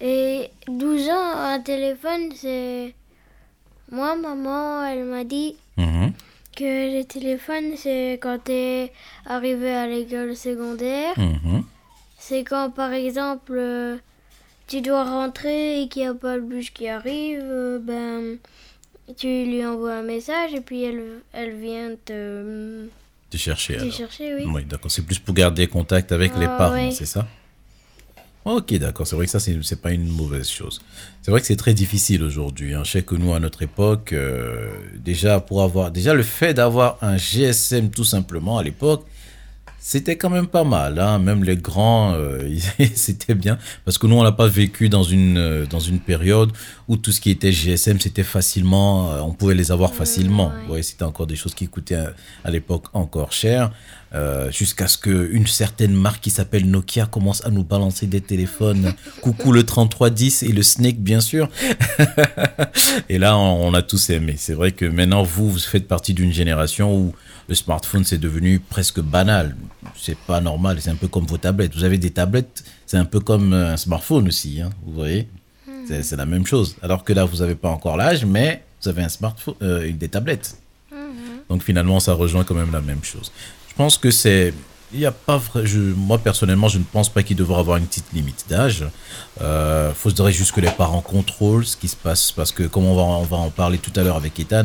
Et 0.00 0.50
12 0.66 1.08
ans, 1.08 1.32
un 1.54 1.60
téléphone, 1.60 2.30
c'est... 2.34 2.94
Moi, 3.92 4.16
maman, 4.16 4.84
elle 4.86 5.04
m'a 5.04 5.24
dit 5.24 5.56
que 6.56 6.98
le 6.98 7.02
téléphone, 7.04 7.76
c'est 7.76 8.18
quand 8.22 8.38
t'es 8.42 8.92
arrivé 9.26 9.72
à 9.74 9.86
l'école 9.86 10.34
secondaire. 10.36 11.14
C'est 12.18 12.44
quand, 12.44 12.70
par 12.70 12.92
exemple, 12.92 13.52
euh, 13.56 13.96
tu 14.70 14.80
dois 14.80 15.04
rentrer 15.04 15.82
et 15.82 15.88
qu'il 15.88 16.02
n'y 16.02 16.08
a 16.08 16.14
pas 16.14 16.36
le 16.36 16.42
bus 16.42 16.70
qui 16.70 16.88
arrive, 16.88 17.40
euh, 17.42 17.78
ben, 17.78 18.38
tu 19.18 19.26
lui 19.26 19.66
envoies 19.66 19.94
un 19.96 20.02
message 20.02 20.54
et 20.54 20.60
puis 20.60 20.82
elle, 20.84 21.02
elle 21.32 21.56
vient 21.56 21.90
te, 22.04 22.84
De 23.32 23.36
chercher 23.36 23.76
te 23.76 23.80
alors. 23.82 23.92
chercher, 23.92 24.34
oui. 24.36 24.44
Oui, 24.46 24.64
d'accord. 24.64 24.90
C'est 24.90 25.02
plus 25.04 25.18
pour 25.18 25.34
garder 25.34 25.66
contact 25.66 26.12
avec 26.12 26.36
les 26.36 26.46
Ah, 26.46 26.56
parents, 26.56 26.74
ouais. 26.86 26.92
c'est 26.92 27.06
ça? 27.06 27.26
Ok, 28.44 28.72
d'accord. 28.74 29.06
C'est 29.06 29.16
vrai 29.16 29.26
que 29.26 29.32
ça, 29.32 29.38
c'est 29.40 29.82
pas 29.82 29.90
une 29.92 30.06
mauvaise 30.08 30.48
chose. 30.48 30.80
C'est 31.20 31.30
vrai 31.30 31.40
que 31.42 31.46
c'est 31.46 31.56
très 31.56 31.74
difficile 31.74 32.22
aujourd'hui. 32.22 32.72
hein. 32.72 32.84
Je 32.84 32.92
sais 32.92 33.02
que 33.02 33.14
nous, 33.14 33.34
à 33.34 33.40
notre 33.40 33.62
époque, 33.62 34.14
euh, 34.14 34.70
déjà, 34.96 35.40
pour 35.40 35.62
avoir, 35.62 35.90
déjà, 35.90 36.14
le 36.14 36.22
fait 36.22 36.54
d'avoir 36.54 36.96
un 37.02 37.18
GSM 37.18 37.90
tout 37.90 38.04
simplement 38.04 38.56
à 38.56 38.62
l'époque, 38.62 39.04
c'était 39.80 40.16
quand 40.16 40.30
même 40.30 40.46
pas 40.46 40.62
mal. 40.62 40.98
Hein. 40.98 41.18
Même 41.18 41.42
les 41.42 41.56
grands, 41.56 42.12
euh, 42.12 42.54
c'était 42.94 43.34
bien. 43.34 43.58
Parce 43.84 43.98
que 43.98 44.06
nous, 44.06 44.14
on 44.16 44.22
n'a 44.22 44.32
pas 44.32 44.46
vécu 44.46 44.88
dans 44.88 45.02
une, 45.02 45.38
euh, 45.38 45.66
dans 45.66 45.80
une 45.80 45.98
période 45.98 46.52
où 46.86 46.96
tout 46.96 47.10
ce 47.12 47.20
qui 47.20 47.30
était 47.30 47.50
GSM, 47.50 47.98
c'était 47.98 48.22
facilement, 48.22 49.10
euh, 49.10 49.20
on 49.20 49.32
pouvait 49.32 49.54
les 49.54 49.72
avoir 49.72 49.94
facilement. 49.94 50.52
ouais. 50.68 50.82
C'était 50.82 51.04
encore 51.04 51.26
des 51.26 51.36
choses 51.36 51.54
qui 51.54 51.66
coûtaient 51.66 51.94
à, 51.96 52.12
à 52.44 52.50
l'époque 52.50 52.84
encore 52.92 53.32
cher. 53.32 53.72
Euh, 54.12 54.50
Jusqu'à 54.50 54.88
ce 54.88 54.98
qu'une 54.98 55.46
certaine 55.46 55.94
marque 55.94 56.20
qui 56.20 56.30
s'appelle 56.30 56.68
Nokia 56.68 57.06
commence 57.06 57.44
à 57.46 57.50
nous 57.50 57.62
balancer 57.62 58.06
des 58.06 58.20
téléphones. 58.20 58.92
Coucou 59.20 59.52
le 59.52 59.64
3310 59.64 60.42
et 60.42 60.48
le 60.48 60.62
Snake, 60.62 60.98
bien 60.98 61.20
sûr. 61.20 61.48
et 63.08 63.18
là, 63.18 63.36
on, 63.36 63.72
a 63.72 63.82
tous 63.82 64.10
aimé. 64.10 64.34
C'est 64.36 64.54
vrai 64.54 64.72
que 64.72 64.84
maintenant, 64.84 65.22
vous, 65.22 65.50
vous 65.50 65.58
faites 65.58 65.86
partie 65.86 66.12
d'une 66.12 66.32
génération 66.32 66.96
où 66.96 67.14
le 67.48 67.54
smartphone, 67.54 68.04
c'est 68.04 68.18
devenu 68.18 68.58
presque 68.58 69.00
banal. 69.00 69.56
C'est 69.96 70.18
pas 70.18 70.40
normal. 70.40 70.78
C'est 70.80 70.90
un 70.90 70.96
peu 70.96 71.08
comme 71.08 71.26
vos 71.26 71.38
tablettes. 71.38 71.74
Vous 71.74 71.84
avez 71.84 71.98
des 71.98 72.10
tablettes, 72.10 72.64
c'est 72.86 72.96
un 72.96 73.04
peu 73.04 73.20
comme 73.20 73.52
euh, 73.52 73.74
un 73.74 73.76
smartphone 73.76 74.26
aussi. 74.26 74.60
hein, 74.60 74.70
vous 74.84 74.92
voyez 74.92 75.28
C'est 75.86 76.02
c'est 76.02 76.16
la 76.16 76.26
même 76.26 76.46
chose. 76.46 76.76
Alors 76.82 77.04
que 77.04 77.12
là, 77.12 77.24
vous 77.24 77.38
n'avez 77.38 77.54
pas 77.54 77.68
encore 77.68 77.96
l'âge, 77.96 78.24
mais 78.24 78.64
vous 78.82 78.88
avez 78.88 79.02
un 79.02 79.08
smartphone, 79.08 79.54
euh, 79.62 79.92
des 79.92 80.08
tablettes. 80.08 80.56
Donc 81.48 81.64
finalement, 81.64 81.98
ça 81.98 82.14
rejoint 82.14 82.44
quand 82.44 82.54
même 82.54 82.70
la 82.72 82.80
même 82.80 83.02
chose. 83.02 83.32
Je 83.80 83.84
pense 83.86 83.96
que 83.96 84.10
c'est. 84.10 84.52
Il 84.92 85.00
y 85.00 85.06
a 85.06 85.10
pas 85.10 85.38
vrai. 85.38 85.64
Je, 85.64 85.78
moi, 85.80 86.18
personnellement, 86.18 86.68
je 86.68 86.76
ne 86.76 86.84
pense 86.84 87.08
pas 87.08 87.22
qu'il 87.22 87.34
devrait 87.34 87.60
avoir 87.60 87.78
une 87.78 87.86
petite 87.86 88.12
limite 88.12 88.44
d'âge. 88.46 88.84
Euh, 89.40 89.94
faudrait 89.94 90.32
juste 90.32 90.52
que 90.52 90.60
les 90.60 90.70
parents 90.70 91.00
contrôlent 91.00 91.64
ce 91.64 91.78
qui 91.78 91.88
se 91.88 91.96
passe. 91.96 92.30
Parce 92.30 92.52
que, 92.52 92.64
comme 92.64 92.84
on 92.84 92.94
va, 92.94 93.00
on 93.00 93.22
va 93.22 93.38
en 93.38 93.48
parler 93.48 93.78
tout 93.78 93.92
à 93.98 94.02
l'heure 94.02 94.16
avec 94.16 94.38
Ethan, 94.38 94.64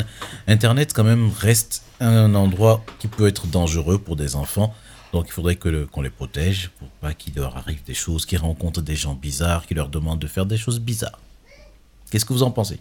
Internet, 0.49 0.91
quand 0.93 1.05
même, 1.05 1.31
reste 1.39 1.83
un 2.01 2.35
endroit 2.35 2.83
qui 2.99 3.07
peut 3.07 3.25
être 3.25 3.47
dangereux 3.47 3.99
pour 3.99 4.17
des 4.17 4.35
enfants. 4.35 4.73
Donc, 5.13 5.27
il 5.29 5.31
faudrait 5.31 5.55
que 5.55 5.69
le- 5.69 5.85
qu'on 5.85 6.01
les 6.01 6.09
protège 6.09 6.71
pour 6.77 6.89
pas 6.99 7.13
qu'il 7.13 7.35
leur 7.35 7.55
arrive 7.55 7.81
des 7.85 7.93
choses, 7.93 8.25
qu'ils 8.25 8.39
rencontrent 8.39 8.81
des 8.81 8.97
gens 8.97 9.13
bizarres, 9.13 9.65
qui 9.65 9.75
leur 9.75 9.87
demandent 9.87 10.19
de 10.19 10.27
faire 10.27 10.45
des 10.45 10.57
choses 10.57 10.81
bizarres. 10.81 11.19
Qu'est-ce 12.11 12.25
que 12.25 12.33
vous 12.33 12.43
en 12.43 12.51
pensez? 12.51 12.79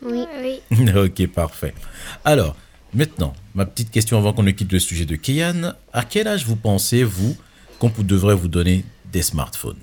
Oui. 0.00 0.24
Oui. 0.42 0.88
ok, 0.96 1.26
parfait. 1.26 1.74
Alors, 2.24 2.56
maintenant, 2.94 3.34
ma 3.54 3.66
petite 3.66 3.90
question 3.90 4.18
avant 4.18 4.32
qu'on 4.32 4.42
ne 4.42 4.50
quitte 4.50 4.72
le 4.72 4.78
sujet 4.78 5.04
de 5.06 5.16
Kian. 5.16 5.74
À 5.92 6.04
quel 6.04 6.26
âge 6.28 6.44
vous 6.46 6.56
pensez, 6.56 7.04
vous, 7.04 7.36
qu'on 7.78 7.90
devrait 7.98 8.34
vous 8.34 8.48
donner 8.48 8.84
des 9.12 9.22
smartphones? 9.22 9.78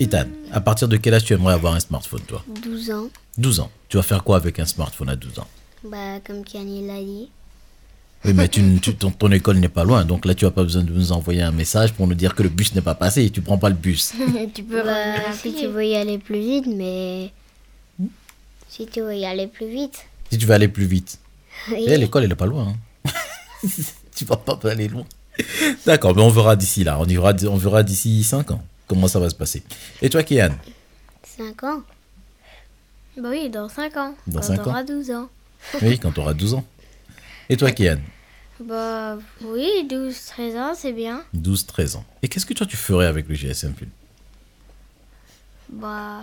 Ethan, 0.00 0.26
à 0.52 0.60
partir 0.60 0.86
de 0.88 0.96
quel 0.96 1.14
âge 1.14 1.24
tu 1.24 1.32
aimerais 1.32 1.54
avoir 1.54 1.74
un 1.74 1.80
smartphone, 1.80 2.20
toi? 2.22 2.44
12 2.62 2.90
ans. 2.92 3.08
12 3.36 3.60
ans. 3.60 3.70
Tu 3.88 3.96
vas 3.96 4.02
faire 4.02 4.22
quoi 4.22 4.36
avec 4.36 4.58
un 4.60 4.66
smartphone 4.66 5.08
à 5.08 5.16
12 5.16 5.40
ans? 5.40 5.46
Bah, 5.84 6.20
comme 6.24 6.44
Kiani 6.44 6.86
l'a 6.86 7.00
dit. 7.00 7.28
Oui, 8.24 8.32
mais 8.32 8.48
tu, 8.48 8.62
tu- 8.80 8.94
ton, 8.96 9.10
ton 9.12 9.30
école 9.30 9.58
n'est 9.58 9.68
pas 9.68 9.84
loin, 9.84 10.04
donc 10.04 10.24
là, 10.24 10.34
tu 10.34 10.44
n'as 10.44 10.50
pas 10.50 10.64
besoin 10.64 10.82
de 10.82 10.92
nous 10.92 11.12
envoyer 11.12 11.42
un 11.42 11.52
message 11.52 11.92
pour 11.92 12.06
nous 12.08 12.14
dire 12.16 12.34
que 12.34 12.42
le 12.42 12.48
bus 12.48 12.74
n'est 12.74 12.80
pas 12.80 12.96
passé. 12.96 13.30
Tu 13.30 13.40
prends 13.42 13.58
pas 13.58 13.68
le 13.68 13.76
bus. 13.76 14.12
tu 14.54 14.62
peux 14.64 14.82
Bah, 14.82 15.32
si 15.32 15.54
tu 15.54 15.66
veux 15.66 15.84
y 15.86 15.94
aller 15.96 16.18
plus 16.18 16.40
vite, 16.40 16.66
mais. 16.66 17.32
Si 18.68 18.86
tu 18.86 19.00
veux 19.00 19.14
y 19.16 19.24
aller 19.24 19.46
plus 19.46 19.68
vite. 19.68 20.06
Si 20.30 20.38
tu 20.38 20.46
veux 20.46 20.54
aller 20.54 20.68
plus 20.68 20.86
vite. 20.86 21.18
Oui. 21.70 21.84
Eh, 21.88 21.96
l'école, 21.96 22.24
elle 22.24 22.32
est 22.32 22.36
pas 22.36 22.46
loin. 22.46 22.74
hein. 23.06 23.10
tu 24.14 24.24
vas 24.24 24.36
pas 24.36 24.58
aller 24.70 24.88
loin. 24.88 25.04
D'accord, 25.86 26.14
mais 26.16 26.22
on 26.22 26.30
verra 26.30 26.56
d'ici 26.56 26.84
là. 26.84 26.98
On, 26.98 27.04
verra, 27.04 27.32
on 27.48 27.56
verra 27.56 27.82
d'ici 27.82 28.24
5 28.24 28.50
ans 28.50 28.62
comment 28.88 29.06
ça 29.06 29.20
va 29.20 29.28
se 29.30 29.34
passer. 29.34 29.62
Et 30.02 30.08
toi, 30.10 30.22
Kian 30.22 30.50
5 31.36 31.62
ans. 31.64 31.82
Bah 33.16 33.28
oui, 33.30 33.50
dans 33.50 33.68
5 33.68 33.96
ans. 33.96 34.14
Dans 34.26 34.40
quand 34.40 34.46
cinq 34.46 34.60
ans. 34.60 34.64
t'auras 34.64 34.82
12 34.84 35.10
ans. 35.10 35.28
Oui, 35.82 35.98
quand 35.98 36.10
tu 36.12 36.20
auras 36.20 36.34
12 36.34 36.54
ans. 36.54 36.64
Et 37.48 37.56
toi, 37.56 37.70
Kian 37.70 37.98
Bah 38.60 39.18
oui, 39.42 39.86
12-13 39.88 40.58
ans, 40.58 40.72
c'est 40.76 40.92
bien. 40.92 41.22
12-13 41.36 41.96
ans. 41.96 42.04
Et 42.22 42.28
qu'est-ce 42.28 42.46
que 42.46 42.54
toi 42.54 42.66
tu 42.66 42.76
ferais 42.76 43.06
avec 43.06 43.28
le 43.28 43.34
GSM 43.34 43.74
Phil 43.78 43.88
Bah, 45.68 46.22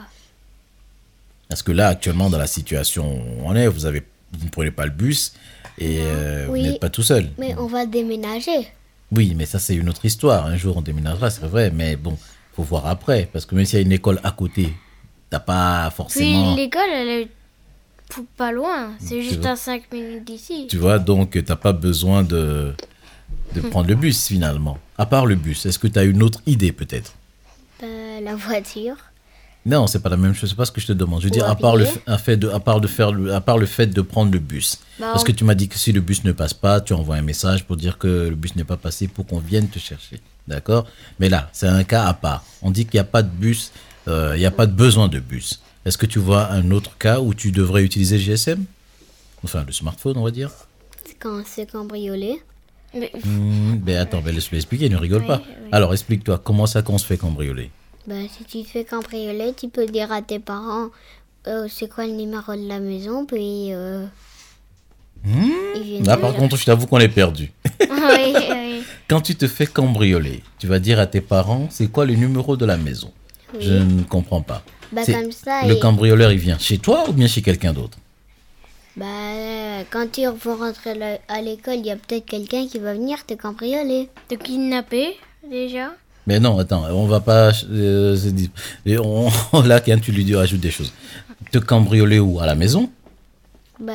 Parce 1.50 1.62
que 1.64 1.72
là, 1.72 1.90
actuellement, 1.90 2.30
dans 2.30 2.38
la 2.38 2.48
situation 2.48 3.16
où 3.18 3.44
on 3.46 3.56
est, 3.56 3.68
vous 3.68 3.86
avez, 3.86 4.04
vous 4.34 4.46
ne 4.46 4.50
prenez 4.50 4.72
pas 4.72 4.86
le 4.86 4.92
bus 4.92 5.34
et 5.78 6.00
euh, 6.02 6.48
Oui. 6.50 6.62
vous 6.62 6.68
n'êtes 6.68 6.80
pas 6.80 6.90
tout 6.90 7.04
seul. 7.04 7.30
Mais 7.38 7.56
on 7.58 7.68
va 7.68 7.86
déménager. 7.86 8.68
Oui, 9.12 9.34
mais 9.36 9.46
ça, 9.46 9.60
c'est 9.60 9.76
une 9.76 9.88
autre 9.90 10.06
histoire. 10.06 10.46
Un 10.48 10.58
jour, 10.58 10.78
on 10.78 10.82
déménagera, 10.82 11.30
c'est 11.30 11.46
vrai, 11.46 11.72
mais 11.72 11.96
bon, 11.96 12.18
faut 12.56 12.64
voir 12.64 12.88
après. 12.88 13.30
Parce 13.32 13.46
que 13.46 13.54
même 13.56 13.66
s'il 13.66 13.80
y 13.80 13.82
a 13.82 13.86
une 13.86 13.92
école 13.92 14.20
à 14.24 14.32
côté, 14.32 14.74
t'as 15.30 15.40
pas 15.40 15.86
puis 15.90 15.98
forcément. 15.98 16.56
l'école, 16.56 16.90
elle 16.92 17.08
est 17.08 17.30
pas 18.38 18.52
loin. 18.52 18.92
C'est 19.00 19.22
juste 19.22 19.42
vois. 19.42 19.52
à 19.52 19.56
5 19.56 19.92
minutes 19.92 20.26
d'ici. 20.26 20.68
Tu 20.70 20.78
vois, 20.78 21.00
donc, 21.00 21.38
t'as 21.46 21.56
pas 21.56 21.74
besoin 21.74 22.24
de, 22.24 22.74
de 23.54 23.62
prendre 23.62 23.88
le 23.90 23.96
bus 23.96 24.26
finalement. 24.28 24.78
À 24.98 25.06
part 25.06 25.26
le 25.26 25.36
bus, 25.36 25.66
est-ce 25.66 25.80
que 25.80 25.88
tu 25.88 26.00
as 26.00 26.04
une 26.04 26.24
autre 26.24 26.42
idée 26.46 26.72
peut-être? 26.72 27.14
Euh, 27.84 28.22
la 28.22 28.36
voiture. 28.36 28.96
Non, 29.66 29.88
c'est 29.88 30.00
pas 30.00 30.10
la 30.10 30.18
même 30.18 30.34
chose, 30.36 30.50
c'est 30.52 30.56
pas 30.56 30.66
ce 30.66 30.72
que 30.72 30.80
je 30.80 30.86
te 30.88 30.94
demande. 30.94 31.22
Je 31.22 31.26
veux 31.28 31.32
Ou 31.32 31.34
dire, 31.34 31.46
à 31.46 31.52
à 31.52 31.56
part, 31.56 31.76
le, 31.76 31.88
un 32.06 32.18
fait 32.20 32.38
de, 32.38 32.50
à, 32.50 32.60
part 32.60 32.80
de 32.82 32.88
faire 32.88 33.12
à 33.34 33.42
part 33.42 33.58
le 33.58 33.66
fait 33.66 33.88
de 33.88 34.02
prendre 34.02 34.32
le 34.32 34.38
bus. 34.40 34.78
Bah, 35.00 35.08
Parce 35.12 35.24
on- 35.24 35.26
que 35.26 35.32
tu 35.32 35.44
m'as 35.44 35.56
dit 35.56 35.68
que 35.68 35.78
si 35.80 35.92
le 35.92 36.02
bus 36.02 36.24
ne 36.24 36.32
passe 36.34 36.54
pas, 36.54 36.82
tu 36.82 36.94
envoies 36.94 37.16
un 37.16 37.24
message 37.24 37.66
pour 37.66 37.76
dire 37.76 37.98
que 37.98 38.28
le 38.30 38.36
bus 38.36 38.56
n'est 38.56 38.64
pas 38.64 38.78
passé 38.78 39.08
pour 39.08 39.26
qu'on 39.26 39.40
vienne 39.40 39.68
te 39.68 39.80
chercher. 39.80 40.20
D'accord? 40.48 40.86
Mais 41.20 41.30
là, 41.30 41.50
c'est 41.52 41.68
un 41.68 41.84
cas 41.84 42.06
à 42.06 42.14
part. 42.14 42.44
On 42.62 42.70
dit 42.70 42.86
qu'il 42.86 42.98
n'y 42.98 43.02
a 43.02 43.06
pas 43.06 43.24
de 43.24 43.30
bus, 43.30 43.72
euh, 44.08 44.34
il 44.36 44.40
n'y 44.40 44.46
a 44.46 44.52
pas 44.52 44.68
de 44.68 44.72
besoin 44.74 45.08
de 45.08 45.20
bus. 45.20 45.60
Est-ce 45.84 45.98
que 45.98 46.06
tu 46.06 46.20
vois 46.20 46.52
un 46.52 46.70
autre 46.70 46.96
cas 47.00 47.20
où 47.20 47.34
tu 47.34 47.52
devrais 47.52 47.84
utiliser 47.84 48.18
le 48.18 48.24
GSM 48.24 48.64
Enfin, 49.44 49.64
le 49.66 49.72
smartphone, 49.72 50.18
on 50.18 50.24
va 50.24 50.32
dire. 50.32 50.52
C'est 51.06 51.16
quand 51.20 51.42
c'est 51.46 51.72
cambriolé. 51.72 52.40
Mais- 52.94 53.12
Hmm, 53.26 53.78
ben 53.78 53.98
attends, 53.98 54.22
ben 54.22 54.34
laisse-le 54.34 54.58
expliquer, 54.58 54.90
ne 54.90 54.96
rigole 54.98 55.26
pas. 55.26 55.42
Alors, 55.72 55.92
explique-toi, 55.94 56.40
comment 56.44 56.66
ça 56.68 56.82
qu'on 56.84 56.98
se 57.00 57.06
fait 57.06 57.18
cambrioler? 57.18 57.72
Bah, 58.08 58.16
si 58.30 58.44
tu 58.44 58.64
te 58.64 58.70
fais 58.70 58.86
cambrioler, 58.86 59.54
tu 59.54 59.68
peux 59.70 59.86
dire 59.86 60.12
à 60.12 60.22
tes 60.22 60.40
parents 60.40 60.90
euh, 61.48 61.68
c'est 61.70 61.88
quoi 61.88 62.06
le 62.08 62.14
numéro 62.14 62.56
de 62.56 62.68
la 62.68 62.80
maison, 62.80 63.26
puis 63.26 63.72
euh, 63.72 64.06
viennent. 65.24 66.06
Là, 66.06 66.18
par 66.18 66.34
contre, 66.34 66.56
je 66.58 66.66
t'avoue 66.66 66.88
qu'on 66.88 67.00
est 67.00 67.08
perdu. 67.10 67.52
oui, 67.90 68.36
oui. 68.50 68.84
Quand 69.08 69.22
tu 69.22 69.36
te 69.36 69.48
fais 69.48 69.68
cambrioler, 69.68 70.44
tu 70.60 70.68
vas 70.68 70.80
dire 70.80 71.00
à 71.00 71.06
tes 71.06 71.22
parents, 71.22 71.68
c'est 71.70 71.88
quoi 71.88 72.06
le 72.06 72.16
numéro 72.16 72.58
de 72.58 72.66
la 72.66 72.78
maison? 72.78 73.12
Je 73.60 73.74
ne 73.74 74.04
comprends 74.04 74.42
pas. 74.42 74.64
Bah, 74.92 75.02
comme 75.06 75.32
ça, 75.32 75.68
Le 75.68 75.76
et- 75.76 75.80
cambrioleur, 75.80 76.32
il 76.32 76.40
vient 76.40 76.58
chez 76.58 76.78
toi 76.78 77.06
ou 77.10 77.14
bien 77.14 77.28
chez 77.28 77.42
quelqu'un 77.42 77.74
d'autre? 77.74 77.98
Bah, 78.98 79.06
quand 79.92 80.18
ils 80.18 80.30
vont 80.30 80.56
rentrer 80.56 81.20
à 81.28 81.42
l'école, 81.42 81.76
il 81.76 81.86
y 81.86 81.92
a 81.92 81.96
peut-être 81.96 82.26
quelqu'un 82.26 82.68
qui 82.68 82.80
va 82.80 82.94
venir 82.94 83.26
te 83.26 83.34
cambrioler. 83.34 84.10
Te 84.30 84.36
kidnapper, 84.36 85.18
déjà? 85.50 85.92
Mais 86.28 86.40
non, 86.40 86.58
attends, 86.58 86.86
on 86.92 87.06
va 87.08 87.20
pas. 87.20 87.52
euh, 87.70 88.18
on, 89.00 89.62
là, 89.64 89.80
quand 89.80 90.00
tu 90.02 90.12
lui 90.12 90.26
dis, 90.26 90.36
ajoute 90.36 90.60
des 90.60 90.72
choses. 90.72 90.92
Te 91.52 91.60
cambrioler 91.60 92.20
où? 92.20 92.40
À 92.40 92.46
la 92.46 92.56
maison? 92.56 92.90
Bah, 93.80 93.94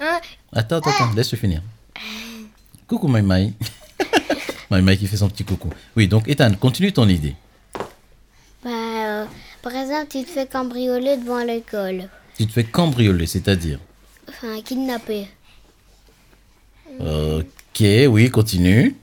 Hein 0.00 0.20
Attends, 0.52 0.78
attends, 0.78 0.90
attends, 0.90 1.14
laisse 1.14 1.34
finir. 1.36 1.62
Coucou, 2.86 3.06
Maïmaï. 3.06 3.52
Maïmaï 4.70 4.96
qui 4.98 5.06
fait 5.06 5.16
son 5.16 5.28
petit 5.28 5.44
coucou. 5.44 5.70
Oui, 5.96 6.08
donc, 6.08 6.26
Ethan, 6.28 6.52
continue 6.54 6.92
ton 6.92 7.08
idée. 7.08 7.36
bah 8.64 8.70
euh, 8.70 9.24
par 9.62 9.74
exemple, 9.76 10.06
tu 10.10 10.24
te 10.24 10.30
fais 10.30 10.46
cambrioler 10.46 11.16
devant 11.18 11.44
l'école. 11.44 12.08
Tu 12.36 12.46
te 12.46 12.52
fais 12.52 12.64
cambrioler, 12.64 13.26
c'est-à-dire? 13.26 13.78
Enfin, 14.28 14.60
kidnapper. 14.62 15.28
Ok, 17.00 17.80
oui, 18.08 18.30
continue. 18.30 18.96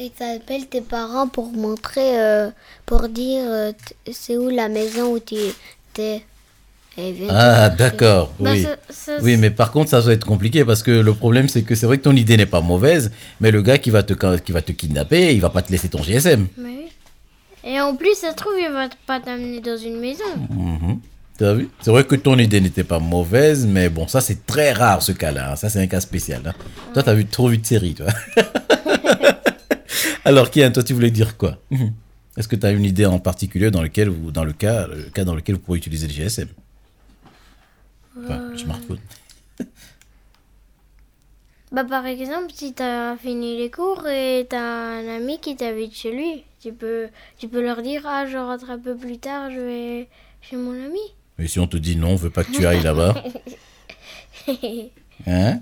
Et 0.00 0.12
tu 0.16 0.22
appelles 0.22 0.66
tes 0.68 0.80
parents 0.80 1.26
pour 1.28 1.50
montrer, 1.52 2.20
euh, 2.20 2.50
pour 2.86 3.08
dire 3.08 3.42
euh, 3.46 3.72
c'est 4.12 4.36
où 4.36 4.48
la 4.48 4.68
maison 4.68 5.12
où 5.14 5.18
tu 5.18 5.34
es. 5.34 6.22
Ils 7.00 7.14
te 7.16 7.22
Ah, 7.30 7.68
d'accord, 7.70 8.32
Bah, 8.40 8.50
oui. 8.52 8.62
ça- 8.62 8.76
ça- 8.90 9.18
Oui, 9.22 9.36
mais 9.36 9.50
par 9.50 9.70
contre, 9.72 9.90
ça 9.90 10.00
va 10.00 10.12
être 10.12 10.24
compliqué 10.26 10.64
parce 10.64 10.82
que 10.82 10.90
le 10.90 11.14
problème, 11.14 11.48
c'est 11.48 11.62
que 11.62 11.74
c'est 11.74 11.86
vrai 11.86 11.98
que 11.98 12.02
ton 12.04 12.14
idée 12.16 12.36
n'est 12.36 12.46
pas 12.46 12.60
mauvaise, 12.60 13.10
mais 13.40 13.50
le 13.50 13.62
gars 13.62 13.78
qui 13.78 13.90
va 13.90 14.02
te, 14.02 14.14
qui 14.36 14.52
va 14.52 14.62
te 14.62 14.72
kidnapper, 14.72 15.32
il 15.34 15.40
va 15.40 15.50
pas 15.50 15.62
te 15.62 15.70
laisser 15.72 15.88
ton 15.88 16.02
GSM. 16.02 16.46
Mais 16.56 16.68
oui. 16.68 16.88
Et 17.64 17.80
en 17.80 17.94
plus, 17.96 18.14
ça 18.14 18.30
se 18.30 18.36
trouve, 18.36 18.52
il 18.58 18.70
va 18.72 18.88
pas 19.06 19.20
t'amener 19.20 19.60
dans 19.60 19.76
une 19.76 19.98
maison. 19.98 20.24
Mhm. 20.50 20.98
T'as 21.38 21.54
vu? 21.54 21.68
C'est 21.80 21.90
vrai 21.92 22.04
que 22.04 22.16
ton 22.16 22.36
idée 22.38 22.60
n'était 22.60 22.82
pas 22.84 22.98
mauvaise, 22.98 23.64
mais 23.66 23.88
bon, 23.88 24.08
ça 24.08 24.20
c'est 24.20 24.44
très 24.46 24.72
rare 24.72 25.02
ce 25.02 25.12
cas-là. 25.12 25.52
hein. 25.52 25.56
Ça 25.56 25.68
c'est 25.68 25.80
un 25.80 25.86
cas 25.86 26.00
spécial. 26.00 26.42
hein. 26.46 26.52
Toi, 26.94 27.02
t'as 27.04 27.14
vu 27.14 27.26
trop 27.26 27.48
vu 27.48 27.58
de 27.58 27.66
séries, 27.66 27.94
toi. 27.94 28.06
Alors, 30.24 30.50
Kian, 30.50 30.70
toi, 30.72 30.82
tu 30.82 30.92
voulais 30.94 31.10
dire 31.10 31.36
quoi? 31.36 31.58
Est-ce 32.36 32.48
que 32.48 32.56
tu 32.56 32.66
as 32.66 32.70
une 32.70 32.84
idée 32.84 33.06
en 33.06 33.18
particulier 33.18 33.70
dans 33.70 33.82
lequel, 33.82 34.08
vous, 34.08 34.30
dans 34.30 34.44
le 34.44 34.52
cas, 34.52 34.86
le 34.86 35.04
cas 35.10 35.24
dans 35.24 35.34
lequel 35.34 35.56
vous 35.56 35.60
pourrez 35.60 35.78
utiliser 35.78 36.06
le 36.06 36.12
GSM 36.12 36.48
Enfin, 38.24 38.48
le 38.50 38.58
smartphone. 38.58 38.98
Bah, 41.70 41.84
par 41.84 42.06
exemple, 42.06 42.46
si 42.54 42.72
t'as 42.72 43.18
fini 43.18 43.58
les 43.58 43.70
cours 43.70 44.06
et 44.08 44.46
t'as 44.48 44.58
un 44.58 45.06
ami 45.16 45.38
qui 45.38 45.54
t'habite 45.54 45.94
chez 45.94 46.12
lui, 46.12 46.42
tu 46.62 46.72
peux, 46.72 47.08
tu 47.38 47.46
peux 47.46 47.62
leur 47.62 47.82
dire 47.82 48.02
Ah, 48.06 48.24
je 48.26 48.38
rentre 48.38 48.70
un 48.70 48.78
peu 48.78 48.96
plus 48.96 49.18
tard, 49.18 49.50
je 49.50 49.60
vais 49.60 50.08
chez 50.40 50.56
mon 50.56 50.72
ami. 50.72 50.98
Mais 51.36 51.46
si 51.46 51.60
on 51.60 51.66
te 51.66 51.76
dit 51.76 51.96
non, 51.96 52.12
on 52.12 52.16
veut 52.16 52.30
pas 52.30 52.42
que 52.44 52.52
tu 52.52 52.66
ailles 52.66 52.82
là-bas 52.82 53.22
Hein? 55.26 55.60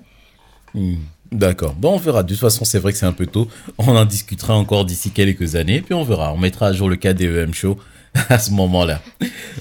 Hmm, 0.73 0.95
D'accord. 1.31 1.73
Bon, 1.73 1.95
on 1.95 1.97
verra. 1.97 2.23
De 2.23 2.29
toute 2.29 2.39
façon, 2.39 2.63
c'est 2.65 2.79
vrai 2.79 2.93
que 2.93 2.97
c'est 2.97 3.05
un 3.05 3.13
peu 3.13 3.25
tôt. 3.25 3.47
On 3.77 3.95
en 3.95 4.05
discutera 4.05 4.55
encore 4.55 4.85
d'ici 4.85 5.11
quelques 5.11 5.55
années, 5.55 5.81
puis 5.81 5.93
on 5.93 6.03
verra. 6.03 6.33
On 6.33 6.37
mettra 6.37 6.67
à 6.67 6.73
jour 6.73 6.89
le 6.89 6.95
cas 6.95 7.13
des 7.13 7.25
EM 7.25 7.53
Show 7.53 7.77
à 8.29 8.39
ce 8.39 8.51
moment-là. 8.51 9.01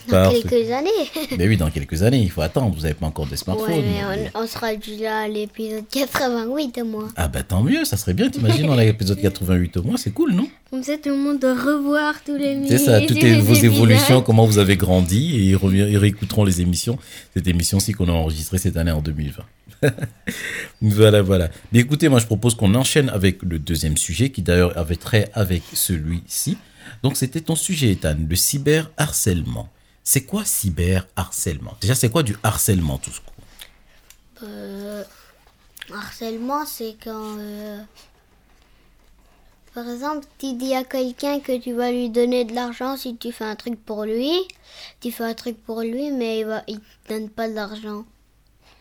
Dans 0.09 0.23
Parfait. 0.31 0.43
quelques 0.43 0.71
années. 0.71 0.91
Mais 1.37 1.47
oui, 1.49 1.57
dans 1.57 1.71
quelques 1.71 2.03
années, 2.03 2.19
il 2.23 2.31
faut 2.31 2.41
attendre. 2.43 2.75
Vous 2.75 2.83
n'avez 2.83 2.95
pas 2.95 3.07
encore 3.07 3.27
de 3.27 3.37
smartphone. 3.37 3.69
Ouais, 3.71 3.83
mais 3.83 4.29
on, 4.35 4.43
on 4.43 4.47
sera 4.47 4.75
déjà 4.75 5.21
à 5.21 5.29
l'épisode 5.29 5.85
88 5.91 6.79
au 6.79 6.85
moins. 6.85 7.09
Ah 7.17 7.29
bah 7.29 7.43
tant 7.43 7.63
mieux, 7.63 7.85
ça 7.85 7.97
serait 7.97 8.15
bien. 8.15 8.31
T'imagines 8.31 8.67
dans 8.67 8.75
l'épisode 8.77 9.21
88 9.21 9.77
au 9.79 9.83
moins, 9.83 9.97
c'est 9.97 10.13
cool, 10.13 10.33
non? 10.33 10.49
Comme 10.71 10.83
ça, 10.83 10.95
tout 10.97 11.11
le 11.11 11.17
monde 11.19 11.39
doit 11.41 11.55
revoir 11.55 12.15
tous 12.25 12.37
les 12.37 12.57
C'est 12.69 12.79
ça, 12.79 13.01
toutes 13.01 13.21
les- 13.23 13.39
vos 13.41 13.55
épisodes. 13.55 13.65
évolutions, 13.73 14.23
comment 14.23 14.47
vous 14.47 14.59
avez 14.59 14.77
grandi, 14.77 15.37
et 15.37 15.41
ils, 15.43 15.57
revient- 15.57 15.87
ils 15.89 15.97
réécouteront 15.99 16.45
les 16.45 16.61
émissions. 16.61 16.99
Cette 17.35 17.47
émission-ci 17.47 17.93
qu'on 17.93 18.09
a 18.09 18.13
enregistrée 18.13 18.59
cette 18.59 18.77
année 18.77 18.91
en 18.91 19.01
2020. 19.03 19.45
voilà, 20.81 21.23
voilà. 21.23 21.49
Mais 21.73 21.81
écoutez, 21.81 22.09
moi 22.09 22.19
je 22.21 22.27
propose 22.27 22.55
qu'on 22.55 22.75
enchaîne 22.75 23.09
avec 23.11 23.43
le 23.43 23.59
deuxième 23.59 23.97
sujet, 23.97 24.31
qui 24.31 24.43
d'ailleurs 24.43 24.77
avait 24.79 24.97
trait 24.97 25.29
avec 25.35 25.63
celui-ci. 25.73 26.57
Donc 27.07 27.17
c'était 27.17 27.41
ton 27.41 27.55
sujet, 27.55 27.93
Ethan, 27.93 28.17
le 28.29 28.35
cyberharcèlement. 28.35 29.69
C'est 30.03 30.23
quoi 30.25 30.45
cyberharcèlement? 30.45 31.77
Déjà, 31.81 31.95
c'est 31.95 32.11
quoi 32.11 32.25
du 32.25 32.37
harcèlement 32.43 32.99
tout 32.99 33.11
ce 33.13 33.21
coup? 33.21 34.43
Euh, 34.43 35.05
harcèlement, 35.95 36.67
c'est 36.67 36.97
quand. 37.05 37.37
euh, 37.39 37.81
par 39.73 39.89
exemple, 39.89 40.27
tu 40.41 40.55
dis 40.55 40.75
à 40.75 40.83
quelqu'un 40.83 41.39
que 41.39 41.57
tu 41.59 41.75
vas 41.75 41.93
lui 41.93 42.11
donner 42.11 42.45
de 42.45 42.53
l'argent 42.57 42.97
si 42.97 43.17
tu 43.17 43.31
fais 43.31 43.45
un 43.45 43.55
truc 43.55 43.77
pour 43.85 44.03
lui. 44.05 44.33
Tu 45.01 45.13
fais 45.13 45.23
un 45.23 45.35
truc 45.35 45.63
pour 45.63 45.83
lui, 45.83 46.11
mais 46.11 46.41
il, 46.41 46.63
il 46.67 46.81
te 46.81 47.13
donne 47.13 47.29
pas 47.29 47.49
de 47.49 47.55
l'argent. 47.55 48.05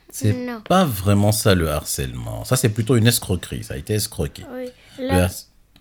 C'est 0.09 0.33
pas 0.67 0.83
vraiment 0.85 1.31
ça 1.31 1.53
le 1.53 1.69
harcèlement. 1.69 2.43
Ça, 2.43 2.55
c'est 2.55 2.69
plutôt 2.69 2.95
une 2.95 3.05
escroquerie. 3.05 3.63
Ça 3.63 3.75
a 3.75 3.77
été 3.77 3.93
escroqué. 3.93 4.43
Oui. 4.51 4.69
Le 4.97 5.07
Là, 5.09 5.25
har- 5.25 5.31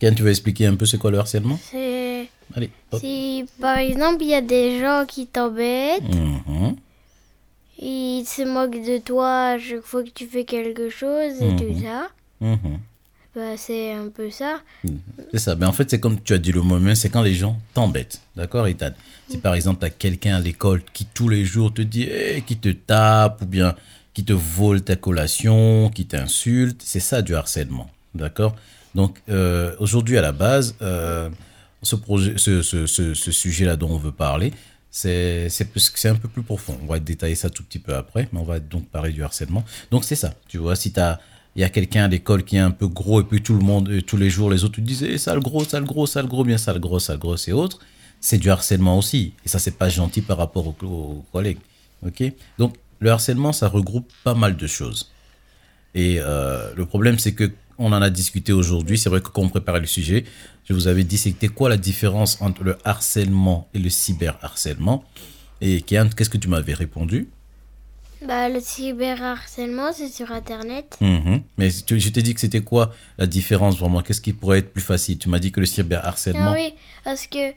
Ken, 0.01 0.13
tu 0.15 0.25
veux 0.25 0.31
expliquer 0.31 0.67
un 0.67 0.75
peu 0.75 0.87
c'est 0.87 0.99
quoi 0.99 1.13
le 1.13 1.19
harcèlement? 1.21 1.59
c'est. 1.71 2.04
Allez. 2.55 2.71
Si 2.99 3.45
par 3.61 3.79
exemple, 3.79 4.23
il 4.23 4.29
y 4.29 4.35
a 4.35 4.41
des 4.41 4.79
gens 4.81 5.05
qui 5.07 5.27
t'embêtent, 5.27 6.03
Mhm. 6.15 6.77
ils 7.79 8.25
se 8.27 8.43
moquent 8.43 8.85
de 8.85 8.99
toi 8.99 9.51
à 9.55 9.59
chaque 9.59 9.83
fois 9.83 10.03
que 10.05 10.11
tu 10.11 10.27
fais 10.27 10.45
quelque 10.45 10.89
chose 10.91 11.41
et 11.43 11.57
tout 11.57 11.81
ça, 11.83 12.09
Mhm. 12.41 12.79
bah, 13.35 13.57
c'est 13.57 13.93
un 13.93 14.09
peu 14.09 14.31
ça. 14.31 14.61
C'est 15.33 15.39
ça. 15.39 15.57
Mais 15.57 15.67
en 15.67 15.73
fait, 15.73 15.91
c'est 15.91 15.99
comme 16.01 16.21
tu 16.21 16.33
as 16.35 16.39
dit 16.39 16.53
le 16.53 16.63
mot 16.63 16.79
même, 16.79 16.95
c'est 16.95 17.09
quand 17.11 17.23
les 17.23 17.35
gens 17.35 17.57
t'embêtent. 17.75 18.21
D'accord, 18.37 18.67
Ethan? 18.69 18.91
Si 19.29 19.39
par 19.39 19.55
exemple, 19.55 19.81
tu 19.81 19.87
as 19.87 19.91
quelqu'un 19.91 20.37
à 20.37 20.41
l'école 20.41 20.83
qui 20.93 21.07
tous 21.07 21.29
les 21.29 21.45
jours 21.45 21.73
te 21.75 21.83
dit, 21.83 22.05
eh, 22.09 22.43
qui 22.43 22.57
te 22.57 22.69
tape, 22.69 23.43
ou 23.43 23.47
bien 23.47 23.75
qui 24.13 24.25
te 24.25 24.33
vole 24.33 24.83
ta 24.83 24.95
collation, 24.95 25.91
qui 25.93 26.07
t'insulte, 26.07 26.81
c'est 26.85 27.01
ça 27.01 27.21
du 27.23 27.35
harcèlement. 27.35 27.91
D'accord? 28.15 28.55
Donc, 28.95 29.19
euh, 29.29 29.75
aujourd'hui, 29.81 30.17
à 30.19 30.23
la 30.23 30.31
base, 30.31 30.77
euh, 30.83 31.29
ce, 31.85 33.31
sujet-là 33.31 33.77
dont 33.77 33.91
on 33.91 33.99
veut 33.99 34.13
parler, 34.13 34.53
c'est 34.91 35.49
un 36.05 36.15
peu 36.15 36.29
plus 36.29 36.43
profond. 36.43 36.79
On 36.83 36.87
va 36.87 36.99
détailler 36.99 37.35
ça 37.35 37.51
tout 37.51 37.63
petit 37.63 37.79
peu 37.79 37.95
après, 37.95 38.29
mais 38.33 38.41
on 38.41 38.45
va 38.45 38.61
donc 38.61 38.89
parler 38.89 39.13
du 39.13 39.23
harcèlement. 39.23 39.65
Donc, 39.91 40.05
c'est 40.05 40.17
ça. 40.17 40.35
Tu 40.49 40.59
vois, 40.59 40.77
si 40.77 40.93
tu 40.93 41.01
il 41.57 41.61
y 41.61 41.65
a 41.65 41.69
quelqu'un 41.69 42.05
à 42.05 42.09
l'école 42.09 42.43
qui 42.43 42.57
est 42.57 42.61
un 42.61 42.73
peu 42.73 42.89
gros 42.89 43.21
et 43.21 43.25
puis 43.25 43.41
tout 43.41 43.55
le 43.55 43.61
monde, 43.61 44.03
tous 44.07 44.17
les 44.17 44.29
jours, 44.29 44.51
les 44.51 44.65
autres 44.65 44.77
te 44.77 44.81
disent 44.81 45.05
eh, 45.05 45.19
sale 45.19 45.39
gros, 45.39 45.63
sale 45.65 45.85
gros, 45.85 46.05
sale 46.05 46.27
gros, 46.27 46.43
bien 46.43 46.59
sale 46.59 46.81
gros, 46.81 46.99
sale 46.99 47.19
gros 47.19 47.37
et 47.37 47.53
autres. 47.53 47.79
C'est 48.21 48.39
du 48.39 48.51
harcèlement 48.51 48.99
aussi. 48.99 49.35
Et 49.45 49.49
ça, 49.49 49.61
c'est 49.61 49.79
pas 49.79 49.89
gentil 49.89 50.21
par 50.21 50.39
rapport 50.39 50.67
aux, 50.67 50.77
aux 50.83 51.25
collègues. 51.31 51.59
Ok? 52.05 52.25
Donc, 52.59 52.75
le 52.99 53.11
harcèlement, 53.11 53.53
ça 53.53 53.69
regroupe 53.69 54.11
pas 54.25 54.35
mal 54.35 54.57
de 54.57 54.67
choses. 54.67 55.13
Et 55.95 56.17
euh, 56.19 56.73
le 56.77 56.87
problème, 56.87 57.19
c'est 57.19 57.35
que 57.35 57.51
on 57.79 57.93
en 57.93 58.03
a 58.03 58.11
discuté 58.11 58.53
aujourd'hui. 58.53 58.99
C'est 58.99 59.09
vrai 59.09 59.21
que 59.21 59.29
quand 59.29 59.43
on 59.43 59.49
préparait 59.49 59.81
le 59.81 59.87
sujet, 59.87 60.25
je 60.69 60.73
vous 60.75 60.87
avais 60.89 61.05
dit 61.05 61.19
c'était 61.19 61.49
quoi 61.49 61.69
la 61.69 61.77
différence 61.77 62.41
entre 62.41 62.65
le 62.65 62.77
harcèlement 62.85 63.69
et 63.75 63.79
le 63.79 63.91
cyberharcèlement. 63.91 65.05
Et 65.61 65.83
Kian, 65.83 66.09
qu'est-ce 66.17 66.31
que 66.31 66.39
tu 66.39 66.49
m'avais 66.49 66.75
répondu? 66.75 67.29
Bah, 68.27 68.49
le 68.49 68.61
cyberharcèlement, 68.61 69.93
c'est 69.93 70.09
sur 70.09 70.33
Internet. 70.33 70.97
Mhm. 71.01 71.43
Mais 71.59 71.71
tu- 71.71 72.01
je 72.01 72.09
t'ai 72.09 72.23
dit 72.23 72.33
que 72.35 72.41
c'était 72.41 72.63
quoi 72.63 72.93
la 73.19 73.27
différence 73.27 73.77
vraiment? 73.79 74.01
Qu'est-ce 74.03 74.21
qui 74.23 74.33
pourrait 74.33 74.61
être 74.61 74.73
plus 74.73 74.83
facile? 74.83 75.19
Tu 75.19 75.29
m'as 75.29 75.39
dit 75.39 75.53
que 75.53 75.61
le 75.61 75.67
Ah 75.67 75.71
cyberharcèlement. 75.71 76.53
oui, 76.53 76.73
parce 77.05 77.27
que, 77.27 77.53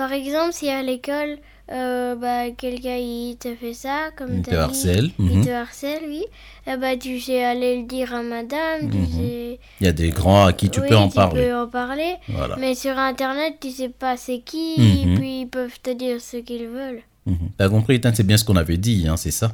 par 0.00 0.14
exemple, 0.14 0.54
si 0.54 0.70
à 0.70 0.82
l'école, 0.82 1.36
euh, 1.70 2.14
bah, 2.16 2.50
quelqu'un 2.56 2.96
il 2.96 3.36
te 3.38 3.54
fait 3.54 3.74
ça, 3.74 4.08
comme 4.16 4.36
Il 4.36 4.40
te 4.42 4.48
dit, 4.48 4.56
harcèle, 4.56 5.10
il 5.18 5.24
mhm. 5.26 5.44
te 5.44 5.50
harcèle, 5.50 6.04
oui, 6.08 6.24
eh 6.66 6.78
bah, 6.78 6.96
tu 6.96 7.20
sais 7.20 7.44
aller 7.44 7.82
le 7.82 7.86
dire 7.86 8.14
à 8.14 8.22
madame, 8.22 8.90
tu 8.90 8.96
Mhm. 8.96 9.06
sais... 9.06 9.58
Il 9.78 9.84
y 9.84 9.88
a 9.90 9.92
des 9.92 10.08
grands 10.08 10.46
à 10.46 10.54
qui 10.54 10.70
tu 10.70 10.80
Oui, 10.80 10.88
peux 10.88 10.96
en 10.96 11.10
tu 11.10 11.16
parler. 11.16 11.48
peux 11.48 11.54
en 11.54 11.66
parler. 11.68 12.14
Voilà. 12.30 12.56
Mais 12.56 12.74
sur 12.74 12.96
Internet, 12.96 13.56
tu 13.60 13.68
sais 13.72 13.90
pas 13.90 14.16
c'est 14.16 14.38
qui, 14.38 14.76
Mhm. 14.78 14.96
et 15.12 15.14
puis 15.16 15.40
ils 15.42 15.48
peuvent 15.48 15.78
te 15.82 15.90
dire 15.90 16.18
ce 16.22 16.38
qu'ils 16.38 16.66
veulent. 16.68 17.02
Mhm. 17.26 17.50
T'as 17.58 17.68
compris, 17.68 18.00
c'est 18.14 18.26
bien 18.26 18.38
ce 18.38 18.44
qu'on 18.46 18.56
avait 18.56 18.78
dit, 18.78 19.06
hein, 19.06 19.18
c'est 19.18 19.30
ça. 19.42 19.52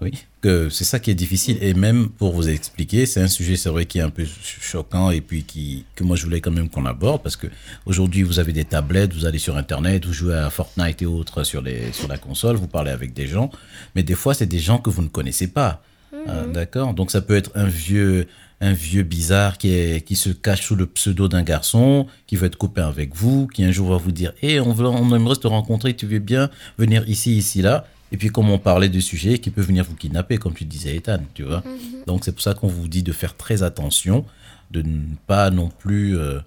Oui, 0.00 0.12
que 0.42 0.68
c'est 0.68 0.84
ça 0.84 1.00
qui 1.00 1.10
est 1.10 1.14
difficile. 1.14 1.58
Et 1.60 1.74
même 1.74 2.08
pour 2.10 2.32
vous 2.32 2.48
expliquer, 2.48 3.04
c'est 3.06 3.20
un 3.20 3.26
sujet, 3.28 3.56
c'est 3.56 3.68
vrai, 3.70 3.86
qui 3.86 3.98
est 3.98 4.02
un 4.02 4.10
peu 4.10 4.24
ch- 4.24 4.58
choquant 4.60 5.10
et 5.10 5.20
puis 5.20 5.42
qui, 5.44 5.84
que 5.96 6.04
moi 6.04 6.14
je 6.14 6.24
voulais 6.24 6.40
quand 6.40 6.50
même 6.52 6.68
qu'on 6.68 6.84
aborde 6.86 7.22
parce 7.22 7.36
que 7.36 7.48
aujourd'hui 7.86 8.22
vous 8.22 8.38
avez 8.38 8.52
des 8.52 8.64
tablettes, 8.64 9.12
vous 9.14 9.24
allez 9.26 9.38
sur 9.38 9.56
Internet, 9.56 10.04
vous 10.04 10.12
jouez 10.12 10.34
à 10.34 10.50
Fortnite 10.50 11.02
et 11.02 11.06
autres 11.06 11.42
sur, 11.42 11.62
les, 11.62 11.90
sur 11.92 12.06
la 12.06 12.18
console, 12.18 12.56
vous 12.56 12.68
parlez 12.68 12.90
avec 12.92 13.12
des 13.12 13.26
gens, 13.26 13.50
mais 13.96 14.02
des 14.04 14.14
fois 14.14 14.34
c'est 14.34 14.46
des 14.46 14.58
gens 14.60 14.78
que 14.78 14.90
vous 14.90 15.02
ne 15.02 15.08
connaissez 15.08 15.48
pas. 15.48 15.82
Ah, 16.26 16.44
D'accord 16.52 16.94
Donc 16.94 17.10
ça 17.10 17.20
peut 17.20 17.36
être 17.36 17.50
un 17.54 17.66
vieux, 17.66 18.26
un 18.60 18.72
vieux 18.74 19.02
bizarre 19.02 19.58
qui, 19.58 19.70
est, 19.70 20.06
qui 20.06 20.16
se 20.16 20.30
cache 20.30 20.62
sous 20.62 20.76
le 20.76 20.86
pseudo 20.86 21.28
d'un 21.28 21.42
garçon, 21.42 22.06
qui 22.26 22.36
veut 22.36 22.46
être 22.46 22.56
copain 22.56 22.86
avec 22.88 23.14
vous, 23.16 23.46
qui 23.46 23.64
un 23.64 23.72
jour 23.72 23.90
va 23.90 23.96
vous 23.96 24.12
dire 24.12 24.32
Hé, 24.42 24.60
on, 24.60 24.72
veut- 24.72 24.86
on 24.86 25.14
aimerait 25.14 25.36
te 25.36 25.46
rencontrer, 25.46 25.94
tu 25.96 26.06
veux 26.06 26.18
bien 26.18 26.50
venir 26.78 27.08
ici, 27.08 27.36
ici, 27.36 27.62
là. 27.62 27.86
Et 28.10 28.16
puis 28.16 28.28
comme 28.28 28.50
on 28.50 28.58
parlait 28.58 28.88
du 28.88 29.02
sujet, 29.02 29.38
qui 29.38 29.50
peut 29.50 29.62
venir 29.62 29.84
vous 29.84 29.94
kidnapper, 29.94 30.38
comme 30.38 30.54
tu 30.54 30.64
disais, 30.64 30.96
Ethan, 30.96 31.20
tu 31.34 31.42
vois. 31.42 31.62
Donc 32.06 32.24
c'est 32.24 32.32
pour 32.32 32.40
ça 32.40 32.54
qu'on 32.54 32.68
vous 32.68 32.88
dit 32.88 33.02
de 33.02 33.12
faire 33.12 33.36
très 33.36 33.62
attention, 33.62 34.24
de 34.70 34.82
ne 34.82 35.14
pas 35.26 35.50
non 35.50 35.68
plus 35.68 36.16
euh, 36.16 36.40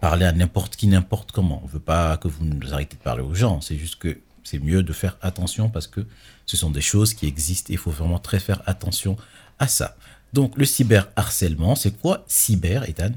parler 0.00 0.24
à 0.26 0.32
n'importe 0.32 0.76
qui, 0.76 0.86
n'importe 0.86 1.32
comment. 1.32 1.60
On 1.62 1.66
veut 1.66 1.78
pas 1.78 2.16
que 2.16 2.28
vous 2.28 2.44
nous 2.44 2.72
arrêtez 2.72 2.96
de 2.96 3.02
parler 3.02 3.22
aux 3.22 3.34
gens. 3.34 3.60
C'est 3.60 3.76
juste 3.76 3.96
que 3.96 4.18
c'est 4.42 4.58
mieux 4.58 4.82
de 4.82 4.92
faire 4.92 5.16
attention 5.22 5.68
parce 5.68 5.86
que 5.86 6.06
ce 6.46 6.56
sont 6.56 6.70
des 6.70 6.82
choses 6.82 7.14
qui 7.14 7.26
existent 7.26 7.70
et 7.70 7.74
il 7.74 7.78
faut 7.78 7.90
vraiment 7.90 8.18
très 8.18 8.38
faire 8.38 8.62
attention 8.66 9.16
à 9.58 9.68
ça. 9.68 9.96
Donc 10.32 10.56
le 10.56 10.64
cyberharcèlement, 10.64 11.74
c'est 11.74 11.98
quoi 11.98 12.24
cyber, 12.26 12.88
Ethan? 12.88 13.12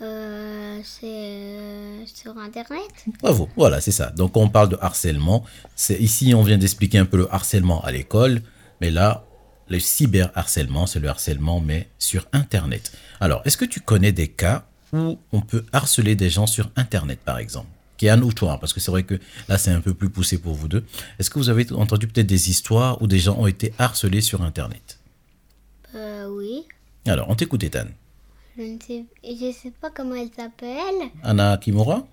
Euh, 0.00 0.78
c'est 0.84 1.06
euh, 1.06 2.06
sur 2.06 2.38
Internet 2.38 3.04
Bravo, 3.20 3.48
voilà, 3.56 3.80
c'est 3.80 3.90
ça. 3.90 4.10
Donc 4.10 4.36
on 4.36 4.48
parle 4.48 4.68
de 4.68 4.78
harcèlement. 4.80 5.44
C'est 5.74 5.98
ici 5.98 6.34
on 6.34 6.42
vient 6.42 6.58
d'expliquer 6.58 6.98
un 6.98 7.04
peu 7.04 7.16
le 7.16 7.34
harcèlement 7.34 7.82
à 7.82 7.90
l'école, 7.90 8.42
mais 8.80 8.90
là 8.90 9.24
le 9.68 9.80
cyberharcèlement, 9.80 10.86
c'est 10.86 11.00
le 11.00 11.08
harcèlement 11.08 11.60
mais 11.60 11.88
sur 11.98 12.26
internet. 12.32 12.92
Alors, 13.20 13.42
est-ce 13.44 13.56
que 13.56 13.64
tu 13.64 13.80
connais 13.80 14.12
des 14.12 14.28
cas 14.28 14.66
où 14.92 15.18
on 15.32 15.40
peut 15.40 15.66
harceler 15.72 16.14
des 16.14 16.30
gens 16.30 16.46
sur 16.46 16.70
internet 16.76 17.18
par 17.24 17.38
exemple? 17.38 17.68
Kian 17.98 18.22
ou 18.22 18.32
toi, 18.32 18.58
parce 18.60 18.72
que 18.72 18.78
c'est 18.78 18.92
vrai 18.92 19.02
que 19.02 19.18
là 19.48 19.58
c'est 19.58 19.72
un 19.72 19.80
peu 19.80 19.92
plus 19.92 20.08
poussé 20.10 20.38
pour 20.38 20.54
vous 20.54 20.68
deux. 20.68 20.84
Est-ce 21.18 21.28
que 21.28 21.40
vous 21.40 21.48
avez 21.48 21.70
entendu 21.72 22.06
peut-être 22.06 22.28
des 22.28 22.48
histoires 22.50 23.02
où 23.02 23.08
des 23.08 23.18
gens 23.18 23.36
ont 23.36 23.48
été 23.48 23.74
harcelés 23.78 24.20
sur 24.20 24.42
internet? 24.42 25.00
Euh, 25.96 26.28
oui. 26.28 26.62
Alors, 27.06 27.28
on 27.28 27.34
t'écoute 27.34 27.64
Ethan. 27.64 27.86
Je 28.58 28.62
ne 28.64 28.78
sais, 28.84 29.04
je 29.24 29.52
sais 29.52 29.70
pas 29.80 29.90
comment 29.90 30.16
elle 30.16 30.30
s'appelle. 30.34 31.10
Anna 31.22 31.56
Kimura 31.58 32.06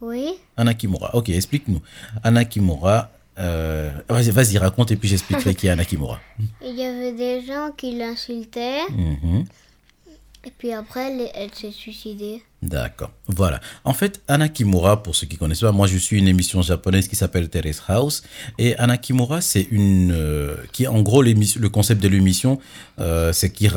Oui. 0.00 0.30
Anna 0.56 0.72
Kimura. 0.74 1.14
Ok, 1.14 1.28
explique-nous. 1.28 1.80
Anna 2.24 2.44
Kimura. 2.46 3.10
euh, 3.38 3.90
Vas-y, 4.08 4.30
vas-y, 4.30 4.56
raconte 4.58 4.90
et 4.92 4.96
puis 4.96 5.08
j'expliquerai 5.10 5.54
qui 5.58 5.66
est 5.66 5.70
Anna 5.70 5.84
Kimura. 5.84 6.18
Il 6.64 6.74
y 6.74 6.84
avait 6.84 7.12
des 7.12 7.42
gens 7.44 7.70
qui 7.76 7.92
l'insultaient. 7.96 8.80
Mhm. 8.90 9.44
Et 10.44 10.50
puis 10.56 10.72
après, 10.72 11.30
elle, 11.34 11.50
s'est 11.52 11.70
suicidée. 11.70 12.42
D'accord. 12.62 13.10
Voilà. 13.26 13.60
En 13.84 13.92
fait, 13.92 14.22
Anna 14.26 14.48
Kimura, 14.48 15.02
pour 15.02 15.14
ceux 15.14 15.26
qui 15.26 15.36
connaissent 15.36 15.60
pas, 15.60 15.72
moi 15.72 15.86
je 15.86 15.98
suis 15.98 16.18
une 16.18 16.28
émission 16.28 16.62
japonaise 16.62 17.08
qui 17.08 17.16
s'appelle 17.16 17.50
Terrace 17.50 17.82
House. 17.88 18.22
Et 18.58 18.74
Anna 18.76 18.96
Kimura, 18.96 19.42
c'est 19.42 19.68
une. 19.70 20.12
euh, 20.12 20.56
qui, 20.72 20.86
en 20.86 21.02
gros, 21.02 21.22
le 21.22 21.68
concept 21.68 22.02
de 22.02 22.08
l'émission, 22.08 22.58
euh, 23.00 23.34
c'est 23.34 23.50
qu'ils 23.50 23.70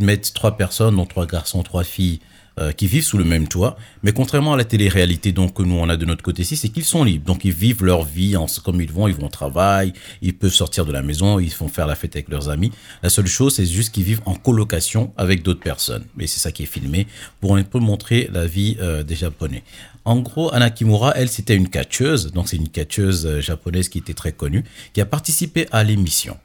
mettent 0.00 0.32
trois 0.32 0.56
personnes, 0.56 0.96
dont 0.96 1.06
trois 1.06 1.26
garçons, 1.26 1.62
trois 1.62 1.84
filles, 1.84 2.20
euh, 2.58 2.72
qui 2.72 2.86
vivent 2.86 3.04
sous 3.04 3.18
le 3.18 3.24
même 3.24 3.48
toit. 3.48 3.76
Mais 4.02 4.12
contrairement 4.12 4.54
à 4.54 4.56
la 4.56 4.64
télé-réalité 4.64 5.32
donc, 5.32 5.54
que 5.54 5.62
nous 5.62 5.74
on 5.74 5.88
a 5.88 5.96
de 5.96 6.04
notre 6.04 6.22
côté 6.22 6.42
ici, 6.42 6.56
c'est 6.56 6.68
qu'ils 6.68 6.84
sont 6.84 7.04
libres. 7.04 7.26
Donc 7.26 7.44
ils 7.44 7.52
vivent 7.52 7.84
leur 7.84 8.04
vie 8.04 8.36
en, 8.36 8.46
comme 8.64 8.80
ils 8.80 8.90
vont, 8.90 9.08
ils 9.08 9.14
vont 9.14 9.26
au 9.26 9.30
travail, 9.30 9.92
ils 10.22 10.34
peuvent 10.34 10.52
sortir 10.52 10.86
de 10.86 10.92
la 10.92 11.02
maison, 11.02 11.38
ils 11.38 11.52
font 11.52 11.68
faire 11.68 11.86
la 11.86 11.94
fête 11.94 12.16
avec 12.16 12.28
leurs 12.28 12.48
amis. 12.48 12.72
La 13.02 13.10
seule 13.10 13.26
chose, 13.26 13.54
c'est 13.54 13.66
juste 13.66 13.92
qu'ils 13.92 14.04
vivent 14.04 14.22
en 14.24 14.34
colocation 14.34 15.12
avec 15.16 15.42
d'autres 15.42 15.60
personnes. 15.60 16.04
Mais 16.16 16.26
c'est 16.26 16.40
ça 16.40 16.52
qui 16.52 16.62
est 16.62 16.66
filmé 16.66 17.06
pour 17.40 17.56
un 17.56 17.62
peu 17.62 17.78
montrer 17.78 18.28
la 18.32 18.46
vie 18.46 18.76
euh, 18.80 19.02
des 19.02 19.16
Japonais. 19.16 19.62
En 20.06 20.20
gros, 20.20 20.54
Anna 20.54 20.70
Kimura, 20.70 21.14
elle, 21.16 21.28
c'était 21.28 21.56
une 21.56 21.68
catcheuse. 21.68 22.32
Donc 22.32 22.48
c'est 22.48 22.56
une 22.56 22.68
catcheuse 22.68 23.26
euh, 23.26 23.40
japonaise 23.40 23.88
qui 23.88 23.98
était 23.98 24.14
très 24.14 24.32
connue, 24.32 24.64
qui 24.92 25.00
a 25.00 25.04
participé 25.04 25.66
à 25.72 25.82
l'émission. 25.82 26.36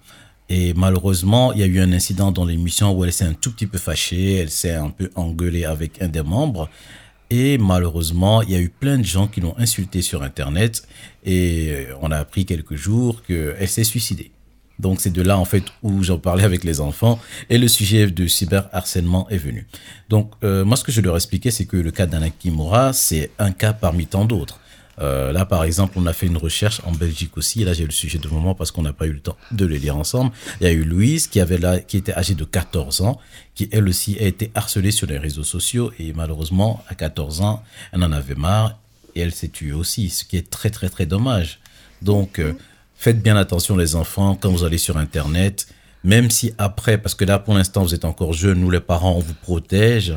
Et 0.53 0.73
malheureusement, 0.73 1.53
il 1.53 1.59
y 1.59 1.63
a 1.63 1.65
eu 1.65 1.79
un 1.79 1.93
incident 1.93 2.33
dans 2.33 2.43
l'émission 2.43 2.91
où 2.91 3.05
elle 3.05 3.13
s'est 3.13 3.23
un 3.23 3.31
tout 3.31 3.53
petit 3.53 3.67
peu 3.67 3.77
fâchée, 3.77 4.33
elle 4.33 4.49
s'est 4.49 4.73
un 4.73 4.89
peu 4.89 5.09
engueulée 5.15 5.63
avec 5.63 6.01
un 6.01 6.09
des 6.09 6.23
membres. 6.23 6.69
Et 7.29 7.57
malheureusement, 7.57 8.41
il 8.41 8.51
y 8.51 8.55
a 8.55 8.59
eu 8.59 8.67
plein 8.67 8.97
de 8.97 9.05
gens 9.05 9.27
qui 9.27 9.39
l'ont 9.39 9.55
insultée 9.57 10.01
sur 10.01 10.23
Internet. 10.23 10.85
Et 11.23 11.69
euh, 11.69 11.95
on 12.01 12.11
a 12.11 12.17
appris 12.17 12.45
quelques 12.45 12.75
jours 12.75 13.23
qu'elle 13.23 13.69
s'est 13.69 13.85
suicidée. 13.85 14.31
Donc 14.77 14.99
c'est 14.99 15.13
de 15.13 15.21
là 15.21 15.37
en 15.37 15.45
fait 15.45 15.63
où 15.83 16.03
j'en 16.03 16.17
parlais 16.17 16.43
avec 16.43 16.63
les 16.63 16.81
enfants 16.81 17.19
et 17.49 17.59
le 17.59 17.67
sujet 17.67 18.07
de 18.07 18.25
cyberharcèlement 18.25 19.29
est 19.29 19.37
venu. 19.37 19.67
Donc 20.09 20.33
euh, 20.43 20.65
moi 20.65 20.75
ce 20.75 20.83
que 20.83 20.91
je 20.91 21.01
leur 21.01 21.15
expliquais 21.15 21.51
c'est 21.51 21.65
que 21.65 21.77
le 21.77 21.91
cas 21.91 22.07
d'Anna 22.07 22.31
Kimura 22.31 22.91
c'est 22.91 23.29
un 23.37 23.51
cas 23.51 23.73
parmi 23.73 24.07
tant 24.07 24.25
d'autres. 24.25 24.59
Euh, 25.01 25.31
là, 25.31 25.45
par 25.45 25.63
exemple, 25.63 25.93
on 25.95 26.05
a 26.05 26.13
fait 26.13 26.27
une 26.27 26.37
recherche 26.37 26.81
en 26.85 26.91
Belgique 26.91 27.35
aussi. 27.37 27.61
Et 27.61 27.65
là, 27.65 27.73
j'ai 27.73 27.85
le 27.85 27.91
sujet 27.91 28.19
de 28.19 28.27
moment 28.27 28.53
parce 28.53 28.71
qu'on 28.71 28.83
n'a 28.83 28.93
pas 28.93 29.07
eu 29.07 29.13
le 29.13 29.19
temps 29.19 29.37
de 29.51 29.65
les 29.65 29.79
lire 29.79 29.97
ensemble. 29.97 30.31
Il 30.59 30.65
y 30.65 30.67
a 30.67 30.71
eu 30.71 30.83
Louise 30.83 31.27
qui 31.27 31.39
avait 31.39 31.59
qui 31.87 31.97
était 31.97 32.13
âgée 32.13 32.35
de 32.35 32.43
14 32.43 33.01
ans, 33.01 33.19
qui 33.55 33.67
elle 33.71 33.87
aussi 33.87 34.17
a 34.19 34.23
été 34.23 34.51
harcelée 34.53 34.91
sur 34.91 35.07
les 35.07 35.17
réseaux 35.17 35.43
sociaux 35.43 35.91
et 35.99 36.13
malheureusement, 36.13 36.83
à 36.87 36.95
14 36.95 37.41
ans, 37.41 37.63
elle 37.91 38.03
en 38.03 38.11
avait 38.11 38.35
marre 38.35 38.77
et 39.15 39.21
elle 39.21 39.33
s'est 39.33 39.49
tuée 39.49 39.73
aussi, 39.73 40.09
ce 40.09 40.23
qui 40.23 40.37
est 40.37 40.49
très 40.49 40.69
très 40.69 40.89
très 40.89 41.05
dommage. 41.05 41.59
Donc, 42.01 42.39
euh, 42.39 42.53
faites 42.95 43.21
bien 43.21 43.35
attention 43.35 43.75
les 43.75 43.95
enfants 43.95 44.37
quand 44.39 44.51
vous 44.51 44.63
allez 44.63 44.77
sur 44.77 44.97
Internet, 44.97 45.67
même 46.03 46.29
si 46.29 46.53
après, 46.57 46.97
parce 46.97 47.15
que 47.15 47.25
là 47.25 47.39
pour 47.39 47.55
l'instant 47.55 47.83
vous 47.83 47.93
êtes 47.93 48.05
encore 48.05 48.33
jeunes, 48.33 48.59
nous 48.59 48.69
les 48.69 48.79
parents 48.79 49.15
on 49.15 49.19
vous 49.19 49.33
protège. 49.33 50.13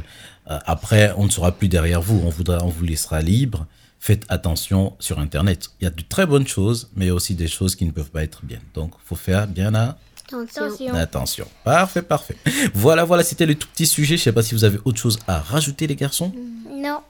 Euh, 0.51 0.59
après, 0.67 1.15
on 1.17 1.25
ne 1.25 1.31
sera 1.31 1.53
plus 1.53 1.69
derrière 1.69 2.03
vous, 2.03 2.21
on 2.23 2.29
voudra, 2.29 2.63
on 2.63 2.69
vous 2.69 2.85
laissera 2.85 3.23
libre 3.23 3.67
faites 4.05 4.27
attention 4.29 4.93
sur 4.99 5.19
Internet. 5.19 5.71
Il 5.81 5.85
y 5.85 5.87
a 5.87 5.91
de 5.91 6.03
très 6.07 6.27
bonnes 6.27 6.47
choses, 6.47 6.91
mais 6.95 7.11
aussi 7.11 7.35
des 7.35 7.49
choses 7.49 7.75
qui 7.75 7.87
ne 7.87 7.91
peuvent 7.91 8.11
pas 8.11 8.23
être 8.23 8.45
bien. 8.45 8.59
Donc, 8.75 8.93
faut 9.03 9.17
faire 9.17 9.47
bien 9.47 9.75
à 9.75 9.97
Attention. 10.93 11.47
Parfait, 11.65 12.03
parfait. 12.03 12.37
Voilà, 12.75 13.05
voilà, 13.05 13.25
c'était 13.25 13.47
le 13.47 13.55
tout 13.55 13.67
petit 13.67 13.87
sujet. 13.87 14.19
Je 14.19 14.23
sais 14.23 14.33
pas 14.33 14.43
si 14.43 14.55
vous 14.55 14.65
avez 14.65 14.79
autre 14.85 14.99
chose 14.99 15.19
à 15.27 15.39
rajouter, 15.39 15.87
les 15.87 15.97
garçons. 15.97 16.33
Non. 16.71 17.01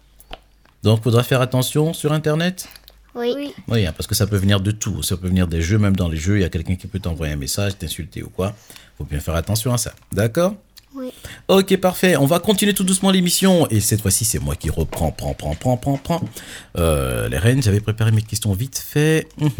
Donc, 0.84 1.02
faudra 1.02 1.24
faire 1.24 1.40
attention 1.40 1.92
sur 1.94 2.12
Internet? 2.12 2.68
Oui. 3.16 3.32
Oui. 3.34 3.52
Oui, 3.66 3.86
hein, 3.86 3.92
parce 3.96 4.06
que 4.06 4.14
ça 4.14 4.28
peut 4.28 4.36
venir 4.36 4.60
de 4.60 4.70
tout. 4.70 5.02
Ça 5.02 5.16
peut 5.16 5.26
venir 5.26 5.48
des 5.48 5.62
jeux, 5.62 5.78
même 5.78 5.96
dans 5.96 6.08
les 6.08 6.16
jeux, 6.16 6.38
il 6.38 6.42
y 6.42 6.44
a 6.44 6.48
quelqu'un 6.48 6.76
qui 6.76 6.86
peut 6.86 7.00
t'envoyer 7.00 7.32
un 7.32 7.36
message, 7.36 7.76
t'insulter 7.76 8.22
ou 8.22 8.28
quoi. 8.28 8.54
Faut 8.98 9.04
bien 9.04 9.18
faire 9.18 9.34
attention 9.34 9.74
à 9.74 9.78
ça. 9.78 9.94
D'accord? 10.12 10.54
Oui. 10.94 11.10
Ok, 11.48 11.76
parfait. 11.78 12.16
On 12.16 12.26
va 12.26 12.38
continuer 12.38 12.72
tout 12.72 12.84
doucement 12.84 13.10
l'émission. 13.10 13.66
Et 13.68 13.80
cette 13.80 14.00
fois-ci, 14.00 14.24
c'est 14.24 14.38
moi 14.38 14.54
qui 14.54 14.70
reprends, 14.70 15.10
prends, 15.10 15.34
prends, 15.34 15.54
prends, 15.54 15.76
prends, 15.76 15.96
prends. 15.98 16.22
Euh, 16.78 17.28
les 17.28 17.38
reines, 17.38 17.62
j'avais 17.62 17.80
préparé 17.80 18.12
mes 18.12 18.22
questions 18.22 18.52
vite 18.52 18.78
fait. 18.78 19.26
Mhm. 19.38 19.50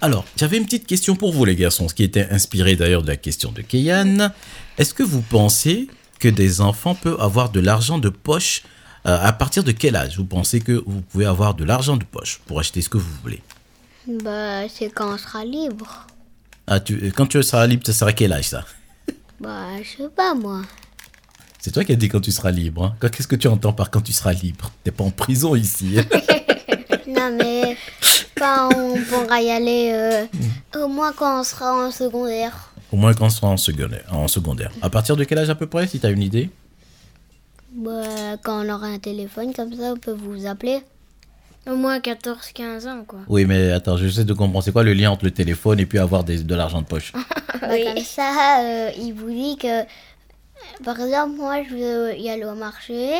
Alors, 0.00 0.24
j'avais 0.36 0.56
une 0.56 0.64
petite 0.64 0.86
question 0.86 1.14
pour 1.14 1.32
vous, 1.32 1.44
les 1.44 1.54
garçons, 1.56 1.88
ce 1.88 1.94
qui 1.94 2.02
était 2.02 2.28
inspiré 2.30 2.74
d'ailleurs 2.74 3.02
de 3.02 3.08
la 3.08 3.16
question 3.16 3.52
de 3.52 3.62
Keyan. 3.62 4.30
Est-ce 4.78 4.92
que 4.92 5.02
vous 5.04 5.22
pensez 5.22 5.86
que 6.18 6.28
des 6.28 6.60
enfants 6.60 6.94
peuvent 6.96 7.20
avoir 7.20 7.50
de 7.50 7.60
l'argent 7.60 7.98
de 7.98 8.08
poche 8.08 8.62
euh, 9.06 9.16
À 9.22 9.32
partir 9.32 9.62
de 9.62 9.70
quel 9.72 9.94
âge? 9.94 10.16
Vous 10.16 10.24
pensez 10.24 10.60
que 10.60 10.82
vous 10.84 11.00
pouvez 11.02 11.26
avoir 11.26 11.54
de 11.54 11.64
l'argent 11.64 11.96
de 11.96 12.04
poche 12.04 12.40
pour 12.46 12.58
acheter 12.58 12.82
ce 12.82 12.88
que 12.88 12.98
vous 12.98 13.10
voulez? 13.22 13.40
Bah, 14.24 14.68
c'est 14.68 14.90
quand 14.90 15.14
on 15.14 15.18
sera 15.18 15.44
libre. 15.44 16.06
ah, 16.66 16.80
tu, 16.80 17.12
Quand 17.12 17.26
tu 17.26 17.40
seras 17.42 17.66
libre, 17.68 17.86
ça 17.86 17.92
sera 17.92 18.12
quel 18.12 18.32
âge 18.32 18.48
ça? 18.48 18.64
Bah, 19.42 19.82
je 19.82 20.02
sais 20.04 20.08
pas 20.08 20.34
moi. 20.34 20.62
C'est 21.58 21.72
toi 21.72 21.84
qui 21.84 21.92
as 21.92 21.96
dit 21.96 22.08
quand 22.08 22.20
tu 22.20 22.32
seras 22.32 22.50
libre. 22.50 22.84
hein. 23.00 23.08
Qu'est-ce 23.10 23.28
que 23.28 23.36
tu 23.36 23.48
entends 23.48 23.72
par 23.72 23.90
quand 23.90 24.00
tu 24.00 24.12
seras 24.12 24.32
libre? 24.32 24.70
T'es 24.84 24.90
pas 24.90 25.04
en 25.04 25.10
prison 25.10 25.54
ici. 25.56 25.96
non, 27.08 27.36
mais 27.36 27.76
quand 28.36 28.70
on 28.76 29.00
pourra 29.02 29.40
y 29.42 29.50
aller, 29.50 29.90
euh, 29.92 30.26
au 30.84 30.88
moins 30.88 31.12
quand 31.12 31.40
on 31.40 31.44
sera 31.44 31.86
en 31.86 31.90
secondaire. 31.90 32.72
Au 32.92 32.96
moins 32.96 33.14
quand 33.14 33.26
on 33.26 33.30
sera 33.30 33.48
en 33.48 33.56
secondaire. 33.56 34.04
En 34.12 34.28
secondaire. 34.28 34.70
À 34.80 34.90
partir 34.90 35.16
de 35.16 35.24
quel 35.24 35.38
âge 35.38 35.50
à 35.50 35.54
peu 35.54 35.66
près, 35.66 35.86
si 35.86 35.98
tu 36.00 36.06
as 36.06 36.10
une 36.10 36.22
idée? 36.22 36.50
Bah, 37.72 38.36
quand 38.42 38.64
on 38.66 38.68
aura 38.72 38.86
un 38.86 38.98
téléphone, 38.98 39.52
comme 39.54 39.72
ça, 39.74 39.92
on 39.94 39.96
peut 39.96 40.12
vous 40.12 40.46
appeler. 40.46 40.80
Au 41.66 41.76
moins 41.76 41.98
14-15 42.00 42.88
ans, 42.88 43.04
quoi. 43.06 43.20
Oui, 43.28 43.44
mais 43.44 43.70
attends, 43.70 43.96
je 43.96 44.08
sais 44.08 44.24
de 44.24 44.32
comprendre. 44.32 44.64
C'est 44.64 44.72
quoi 44.72 44.82
le 44.82 44.94
lien 44.94 45.10
entre 45.12 45.24
le 45.24 45.30
téléphone 45.30 45.78
et 45.78 45.86
puis 45.86 45.98
avoir 45.98 46.24
des- 46.24 46.42
de 46.42 46.54
l'argent 46.54 46.80
de 46.82 46.86
poche 46.86 47.12
Bah, 47.60 47.68
Comme 47.84 48.02
ça, 48.02 48.60
euh, 48.64 48.90
il 48.98 49.12
vous 49.12 49.30
dit 49.30 49.56
que, 49.58 49.82
par 50.84 50.98
exemple, 51.00 51.36
moi, 51.36 51.62
je 51.68 51.74
veux 51.74 52.16
y 52.18 52.28
aller 52.30 52.44
au 52.44 52.54
marché. 52.56 53.12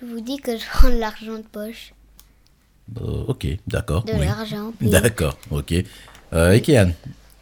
Je 0.00 0.06
vous 0.06 0.20
dis 0.20 0.36
que 0.38 0.56
je 0.56 0.64
prends 0.72 0.88
de 0.90 0.98
l'argent 0.98 1.36
de 1.36 1.42
poche. 1.50 1.92
Euh, 3.00 3.24
Ok, 3.28 3.46
d'accord. 3.66 4.04
De 4.04 4.12
oui. 4.12 4.24
l'argent. 4.26 4.72
D'accord, 4.80 5.36
ok. 5.50 5.74
Euh, 6.32 6.52
et 6.52 6.60
Kéan, 6.62 6.90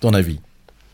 ton 0.01 0.13
avis? 0.15 0.41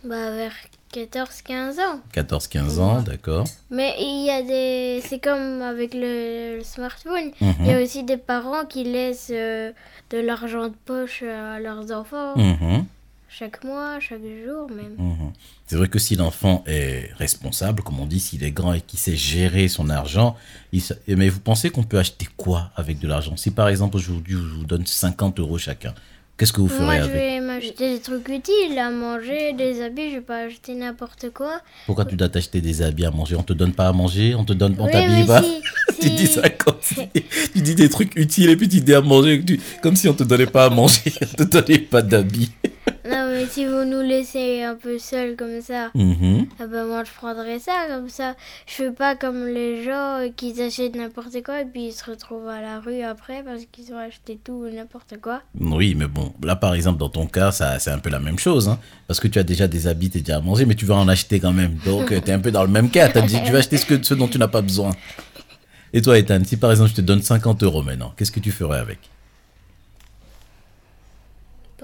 Bah, 0.04 0.30
vers 0.32 0.52
14-15 0.94 1.80
ans. 1.80 2.00
14-15 2.14 2.78
ans, 2.78 3.02
d'accord. 3.02 3.44
Mais 3.70 3.94
il 3.98 4.24
y 4.26 4.30
a 4.30 4.42
des. 4.42 5.02
C'est 5.06 5.18
comme 5.18 5.60
avec 5.62 5.92
le, 5.94 6.58
le 6.58 6.64
smartphone. 6.64 7.30
Mhm. 7.40 7.54
Il 7.60 7.66
y 7.66 7.72
a 7.72 7.82
aussi 7.82 8.04
des 8.04 8.16
parents 8.16 8.64
qui 8.64 8.84
laissent 8.84 9.32
euh, 9.32 9.72
de 10.10 10.18
l'argent 10.18 10.68
de 10.68 10.74
poche 10.84 11.22
à 11.22 11.58
leurs 11.60 11.90
enfants. 11.90 12.36
Mhm, 12.36 12.84
Chaque 13.28 13.64
mois, 13.64 13.98
chaque 13.98 14.20
jour 14.44 14.70
même. 14.70 14.94
mhm. 14.96 15.32
C'est 15.66 15.76
vrai 15.76 15.88
que 15.88 15.98
si 15.98 16.14
l'enfant 16.14 16.62
est 16.66 17.10
responsable, 17.16 17.82
comme 17.82 17.98
on 17.98 18.06
dit, 18.06 18.20
s'il 18.20 18.44
est 18.44 18.50
grand 18.52 18.74
et 18.74 18.80
qu'il 18.82 18.98
sait 18.98 19.16
gérer 19.16 19.66
son 19.68 19.88
argent, 19.90 20.36
il 20.72 20.82
mais 21.08 21.28
vous 21.30 21.40
pensez 21.40 21.70
qu'on 21.70 21.82
peut 21.84 21.98
acheter 21.98 22.28
quoi 22.36 22.70
avec 22.76 22.98
de 23.00 23.08
l'argent? 23.08 23.36
Si 23.36 23.50
par 23.50 23.68
exemple 23.68 23.96
aujourd'hui 23.96 24.34
je 24.36 24.54
vous 24.58 24.66
donne 24.66 24.86
50 24.86 25.40
euros 25.40 25.58
chacun, 25.58 25.94
qu'est-ce 26.36 26.52
que 26.52 26.60
vous 26.60 26.68
ferez 26.68 26.84
Moi, 26.84 27.00
je 27.02 27.10
vais 27.10 27.40
m'acheter 27.40 27.94
des 27.94 28.00
trucs 28.00 28.28
utiles 28.28 28.78
à 28.78 28.90
manger, 28.90 29.52
des 29.52 29.82
habits. 29.82 30.10
Je 30.10 30.14
vais 30.16 30.20
pas 30.20 30.38
acheter 30.46 30.74
n'importe 30.74 31.30
quoi. 31.30 31.60
Pourquoi 31.86 32.04
tu 32.04 32.16
dois 32.16 32.28
t'acheter 32.28 32.60
des 32.60 32.82
habits 32.82 33.06
à 33.06 33.10
manger? 33.10 33.36
On 33.36 33.42
te 33.42 33.52
donne 33.52 33.72
pas 33.72 33.88
à 33.88 33.92
manger? 33.92 34.34
On 34.34 34.44
te 34.44 34.52
donne, 34.52 34.76
on 34.78 34.86
Oui, 34.86 34.92
t'habille 34.92 35.26
pas 35.26 35.42
si- 35.42 35.60
Tu 36.00 36.08
si- 36.08 36.14
dis 36.16 36.26
ça 36.26 36.48
comme 36.50 36.76
si 36.80 36.96
tu 37.54 37.60
dis 37.62 37.74
des 37.74 37.88
trucs 37.88 38.16
utiles 38.16 38.50
et 38.50 38.56
puis 38.56 38.68
tu 38.68 38.80
dis 38.80 38.94
à 38.94 39.00
manger 39.00 39.42
tu- 39.44 39.60
comme 39.82 39.96
si 39.96 40.08
on 40.08 40.14
te 40.14 40.24
donnait 40.24 40.46
pas 40.46 40.66
à 40.66 40.70
manger, 40.70 41.00
on 41.32 41.36
te 41.36 41.42
donnait 41.44 41.78
pas 41.78 42.02
d'habits. 42.02 42.50
Non, 43.04 43.28
mais 43.30 43.46
si 43.46 43.66
vous 43.66 43.84
nous 43.84 44.00
laissez 44.00 44.62
un 44.62 44.76
peu 44.76 44.98
seuls 44.98 45.36
comme 45.36 45.60
ça, 45.60 45.90
ah 45.94 46.66
ben 46.66 46.86
moi 46.86 47.04
je 47.04 47.10
prendrais 47.14 47.58
ça 47.58 47.72
comme 47.88 48.08
ça. 48.08 48.34
Je 48.66 48.72
fais 48.72 48.90
pas 48.92 49.14
comme 49.14 49.46
les 49.46 49.84
gens 49.84 50.20
euh, 50.20 50.28
qui 50.34 50.58
achètent 50.62 50.96
n'importe 50.96 51.42
quoi 51.44 51.60
et 51.60 51.64
puis 51.66 51.88
ils 51.88 51.92
se 51.92 52.10
retrouvent 52.10 52.48
à 52.48 52.62
la 52.62 52.80
rue 52.80 53.02
après 53.02 53.42
parce 53.42 53.64
qu'ils 53.70 53.92
ont 53.92 53.98
acheté 53.98 54.38
tout 54.42 54.64
et 54.66 54.72
n'importe 54.72 55.20
quoi. 55.20 55.42
Oui, 55.60 55.94
mais 55.94 56.06
bon, 56.06 56.32
là 56.42 56.56
par 56.56 56.74
exemple 56.74 56.98
dans 56.98 57.10
ton 57.10 57.26
cas, 57.26 57.52
ça 57.52 57.78
c'est 57.78 57.90
un 57.90 57.98
peu 57.98 58.08
la 58.08 58.20
même 58.20 58.38
chose, 58.38 58.68
hein, 58.70 58.78
parce 59.06 59.20
que 59.20 59.28
tu 59.28 59.38
as 59.38 59.44
déjà 59.44 59.68
des 59.68 59.86
habits, 59.86 60.08
tu 60.08 60.20
déjà 60.20 60.38
à 60.38 60.40
manger, 60.40 60.64
mais 60.64 60.74
tu 60.74 60.86
vas 60.86 60.96
en 60.96 61.08
acheter 61.08 61.40
quand 61.40 61.52
même. 61.52 61.74
Donc 61.84 62.08
tu 62.08 62.14
es 62.14 62.30
un 62.32 62.38
peu 62.40 62.50
dans 62.50 62.62
le 62.64 62.70
même 62.70 62.88
cas. 62.88 63.08
T'as 63.10 63.20
dit 63.20 63.36
tu 63.44 63.52
vas 63.52 63.58
acheter 63.58 63.76
ce, 63.76 63.84
que, 63.84 64.02
ce 64.02 64.14
dont 64.14 64.28
tu 64.28 64.38
n'as 64.38 64.48
pas 64.48 64.62
besoin. 64.62 64.92
Et 65.92 66.00
toi, 66.00 66.18
Ethan, 66.18 66.40
si 66.44 66.56
par 66.56 66.70
exemple 66.70 66.90
je 66.90 66.96
te 66.96 67.00
donne 67.02 67.22
50 67.22 67.62
euros 67.62 67.82
maintenant, 67.82 68.14
qu'est-ce 68.16 68.32
que 68.32 68.40
tu 68.40 68.50
ferais 68.50 68.78
avec? 68.78 68.98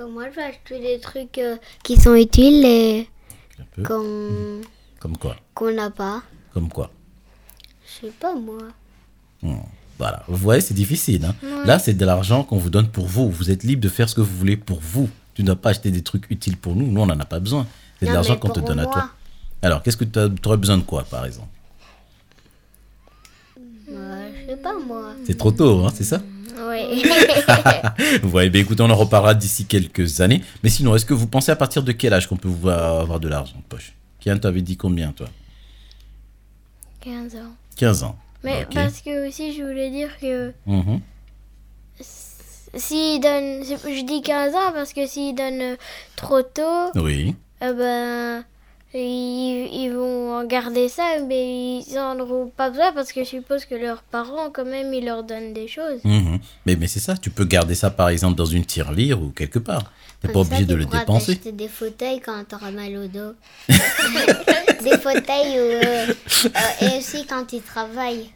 Bah, 0.01 0.07
moi, 0.11 0.31
je 0.31 0.37
vais 0.37 0.43
acheter 0.45 0.81
des 0.81 0.99
trucs 0.99 1.37
euh, 1.37 1.57
qui 1.85 1.97
sont 2.01 2.15
utiles 2.15 2.65
et 2.65 3.07
qu'on 3.85 4.63
Comme 4.99 5.19
quoi 5.19 5.37
qu'on 5.55 5.73
n'a 5.75 5.91
pas. 5.91 6.23
Comme 6.55 6.71
quoi 6.71 6.91
Je 7.85 8.07
sais 8.07 8.13
pas, 8.19 8.35
moi. 8.35 8.57
Hmm. 9.43 9.57
Voilà, 9.99 10.23
vous 10.27 10.37
voyez, 10.39 10.63
c'est 10.63 10.73
difficile. 10.73 11.27
hein. 11.27 11.35
Là, 11.67 11.79
c'est 11.79 11.93
de 11.93 12.05
l'argent 12.07 12.45
qu'on 12.45 12.57
vous 12.57 12.71
donne 12.71 12.89
pour 12.89 13.05
vous. 13.07 13.31
Vous 13.31 13.51
êtes 13.51 13.63
libre 13.63 13.83
de 13.83 13.91
faire 13.91 14.09
ce 14.09 14.15
que 14.15 14.23
vous 14.23 14.35
voulez 14.39 14.57
pour 14.57 14.81
vous. 14.81 15.11
Tu 15.35 15.43
n'as 15.45 15.55
pas 15.55 15.71
acheté 15.71 15.91
des 15.91 16.01
trucs 16.03 16.31
utiles 16.31 16.57
pour 16.57 16.75
nous. 16.75 16.87
Nous, 16.91 17.01
on 17.03 17.05
n'en 17.07 17.21
a 17.21 17.27
pas 17.27 17.39
besoin. 17.39 17.67
C'est 17.99 18.07
de 18.07 18.11
Non, 18.11 18.15
l'argent 18.15 18.35
mais 18.35 18.41
qu'on 18.41 18.49
te 18.49 18.61
pour 18.61 18.69
donne 18.69 18.79
à 18.79 18.85
moi. 18.85 18.93
toi. 18.95 19.11
Alors, 19.61 19.83
qu'est-ce 19.83 19.99
que 19.99 20.05
tu 20.07 20.19
aurais 20.49 20.57
besoin 20.57 20.79
de 20.79 20.83
quoi, 20.83 21.03
par 21.05 21.27
exemple? 21.27 21.49
Bah, 23.91 23.93
je 24.41 24.47
sais 24.51 24.57
pas, 24.57 24.79
moi. 24.79 25.13
C'est 25.27 25.37
trop 25.37 25.51
tôt, 25.53 25.85
hein, 25.85 25.91
c'est 25.95 26.05
ça? 26.05 26.23
Ouais. 26.59 26.89
Vous 28.23 28.29
voyez, 28.31 28.51
ben 28.51 28.61
écoutez, 28.63 28.83
on 28.83 28.91
en 28.91 28.95
reparlera 28.97 29.35
d'ici 29.35 29.67
quelques 29.67 30.21
années. 30.21 30.43
Mais 30.63 30.71
sinon, 30.71 30.95
est-ce 30.95 31.05
que 31.07 31.15
vous 31.15 31.27
pensez 31.27 31.51
à 31.53 31.57
partir 31.57 31.83
de 31.83 31.93
quel 31.93 32.13
âge 32.13 32.27
qu'on 32.29 32.37
peut 32.37 32.49
vous 32.49 32.69
avoir 32.69 33.21
de 33.21 33.29
l'argent 33.29 33.57
de 33.57 33.63
poche? 33.69 33.95
Kian, 34.21 34.39
t'avais 34.39 34.63
dit 34.63 34.77
combien, 34.77 35.13
toi? 35.13 35.29
15 37.01 37.37
ans. 37.37 37.53
15 37.77 38.03
ans. 38.05 38.19
Mais 38.43 38.67
parce 38.73 39.01
que 39.03 39.29
aussi 39.29 39.55
je 39.55 39.63
voulais 39.63 39.91
dire 39.91 40.11
que 40.21 40.53
s'ils 42.75 43.21
donnent, 43.21 43.65
c'est- 43.65 43.97
je 43.97 44.05
dis 44.05 44.23
15 44.23 44.55
ans 44.55 44.73
parce 44.73 44.93
que 44.93 45.07
s'ils 45.07 45.35
donnent 45.35 45.61
euh, 45.61 45.77
trop 46.17 46.43
tôt, 46.43 46.91
Oui. 46.95 47.35
eh 47.61 47.73
ben 47.73 48.45
ils, 48.93 49.69
ils 49.73 49.93
vont 49.93 50.45
garder 50.45 50.89
ça, 50.89 51.05
mais 51.27 51.79
ils 51.79 51.99
en 51.99 52.19
auront 52.19 52.49
pas 52.49 52.71
besoin 52.71 52.93
parce 52.93 53.13
que 53.13 53.23
je 53.23 53.29
suppose 53.29 53.65
que 53.65 53.75
leurs 53.75 54.03
parents 54.03 54.51
quand 54.53 54.65
même 54.65 54.93
ils 54.93 55.05
leur 55.05 55.23
donnent 55.23 55.53
des 55.53 55.69
choses. 55.69 56.01
Mhm. 56.05 56.41
Mais, 56.67 56.77
mais 56.77 56.89
c'est 56.89 57.01
ça, 57.01 57.17
tu 57.17 57.31
peux 57.31 57.45
garder 57.45 57.75
ça, 57.75 57.91
par 57.91 58.09
exemple, 58.09 58.37
dans 58.37 58.47
une 58.47 58.65
tirelire 58.65 59.23
ou 59.23 59.31
quelque 59.31 59.59
part. 59.59 59.93
T'es 60.21 60.29
pas 60.29 60.35
ça, 60.35 60.41
obligé 60.41 60.65
de 60.67 60.75
le 60.75 60.85
dépenser. 60.85 61.35
t'acheter 61.35 61.53
des 61.53 61.69
fauteuils 61.69 62.21
quand 62.21 62.45
t'auras 62.49 62.73
mal 62.73 62.97
au 62.97 63.07
dos. 63.07 63.35
des 63.69 64.99
fauteuils 64.99 65.57
euh, 65.57 65.83
euh, 66.45 66.49
et 66.83 66.99
aussi 66.99 67.25
quand 67.27 67.45
tu 67.47 67.61
travailles. 67.61 68.31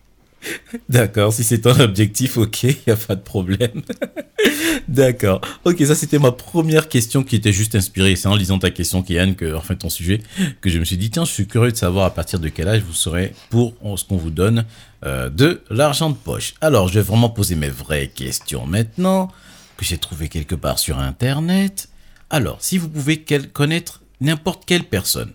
D'accord, 0.89 1.33
si 1.33 1.45
c'est 1.45 1.61
ton 1.61 1.79
objectif, 1.81 2.37
ok, 2.37 2.63
il 2.65 2.77
n'y 2.87 2.93
a 2.93 2.97
pas 2.97 3.15
de 3.15 3.21
problème. 3.21 3.83
D'accord. 4.89 5.41
Ok, 5.65 5.83
ça 5.87 5.95
c'était 5.95 6.19
ma 6.19 6.33
première 6.33 6.89
question 6.89 7.23
qui 7.23 7.37
était 7.37 7.53
juste 7.53 7.75
inspirée. 7.75 8.17
C'est 8.17 8.29
en 8.29 8.37
lisant 8.37 8.59
ta 8.59 8.71
question, 8.71 9.03
Kian, 9.03 9.35
que, 9.35 9.55
enfin 9.55 9.75
ton 9.75 9.89
sujet, 9.89 10.21
que 10.61 10.71
je 10.71 10.79
me 10.79 10.85
suis 10.85 10.97
dit, 10.97 11.11
tiens, 11.11 11.25
je 11.25 11.33
suis 11.33 11.47
curieux 11.47 11.73
de 11.73 11.77
savoir 11.77 12.07
à 12.07 12.11
partir 12.11 12.39
de 12.39 12.49
quel 12.49 12.69
âge 12.69 12.83
vous 12.83 12.93
serez 12.93 13.35
pour 13.51 13.75
ce 13.97 14.05
qu'on 14.05 14.17
vous 14.17 14.31
donne 14.31 14.65
euh, 15.05 15.29
de 15.31 15.63
l'argent 15.71 16.11
de 16.11 16.17
poche. 16.17 16.55
Alors, 16.61 16.89
je 16.89 16.95
vais 16.95 17.03
vraiment 17.03 17.31
poser 17.31 17.55
mes 17.55 17.69
vraies 17.69 18.09
questions 18.09 18.67
maintenant, 18.67 19.31
que 19.77 19.85
j'ai 19.85 19.99
trouvé 19.99 20.29
quelque 20.29 20.55
part 20.55 20.79
sur 20.79 20.99
Internet. 20.99 21.89
Alors, 22.31 22.59
si 22.61 22.79
vous 22.79 22.89
pouvez 22.89 23.25
connaître 23.53 24.03
n'importe 24.21 24.65
quelle 24.67 24.85
personne, 24.85 25.33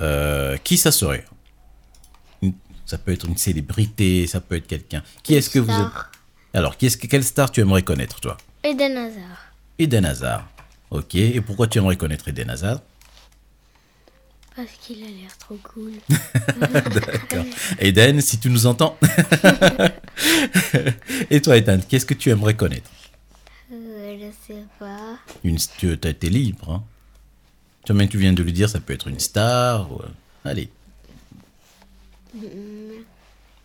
euh, 0.00 0.56
qui 0.62 0.76
ça 0.76 0.90
serait? 0.90 1.24
Ça 2.86 2.98
peut 2.98 3.12
être 3.12 3.26
une 3.26 3.36
célébrité, 3.36 4.26
ça 4.26 4.40
peut 4.40 4.56
être 4.56 4.66
quelqu'un. 4.66 5.02
Qui 5.22 5.34
est-ce 5.34 5.50
que 5.50 5.58
vous 5.58 5.70
êtes? 5.70 5.76
Star. 5.76 6.10
alors, 6.54 6.76
qui 6.76 6.86
est-ce 6.86 6.96
que, 6.96 7.06
quelle 7.08 7.24
star 7.24 7.50
tu 7.50 7.60
aimerais 7.60 7.82
connaître, 7.82 8.20
toi? 8.20 8.36
Eden 8.62 8.96
Hazard. 8.96 9.52
Eden 9.78 10.04
Hazard. 10.06 10.48
Ok, 10.90 11.16
et 11.16 11.40
pourquoi 11.40 11.66
tu 11.66 11.78
aimerais 11.78 11.96
connaître 11.96 12.28
Eden 12.28 12.48
Hazard? 12.48 12.80
Parce 14.54 14.70
qu'il 14.80 15.02
a 15.02 15.06
l'air 15.08 15.36
trop 15.36 15.58
cool. 15.62 15.92
D'accord. 16.58 17.44
Eden, 17.78 18.22
si 18.22 18.38
tu 18.38 18.48
nous 18.48 18.66
entends. 18.66 18.96
et 21.30 21.42
toi, 21.42 21.58
Ethan, 21.58 21.80
qu'est-ce 21.86 22.06
que 22.06 22.14
tu 22.14 22.30
aimerais 22.30 22.54
connaître? 22.54 22.88
Euh, 23.70 24.16
je 24.18 24.30
sais 24.54 24.62
pas. 24.78 25.18
une, 25.44 25.58
Tu 25.76 25.90
as 26.02 26.08
été 26.08 26.30
libre. 26.30 26.70
Hein 26.72 26.84
tu 27.84 28.18
viens 28.18 28.32
de 28.32 28.42
le 28.42 28.50
dire, 28.52 28.70
ça 28.70 28.80
peut 28.80 28.94
être 28.94 29.08
une 29.08 29.20
star. 29.20 29.92
ou- 29.92 30.00
Allez. 30.44 30.70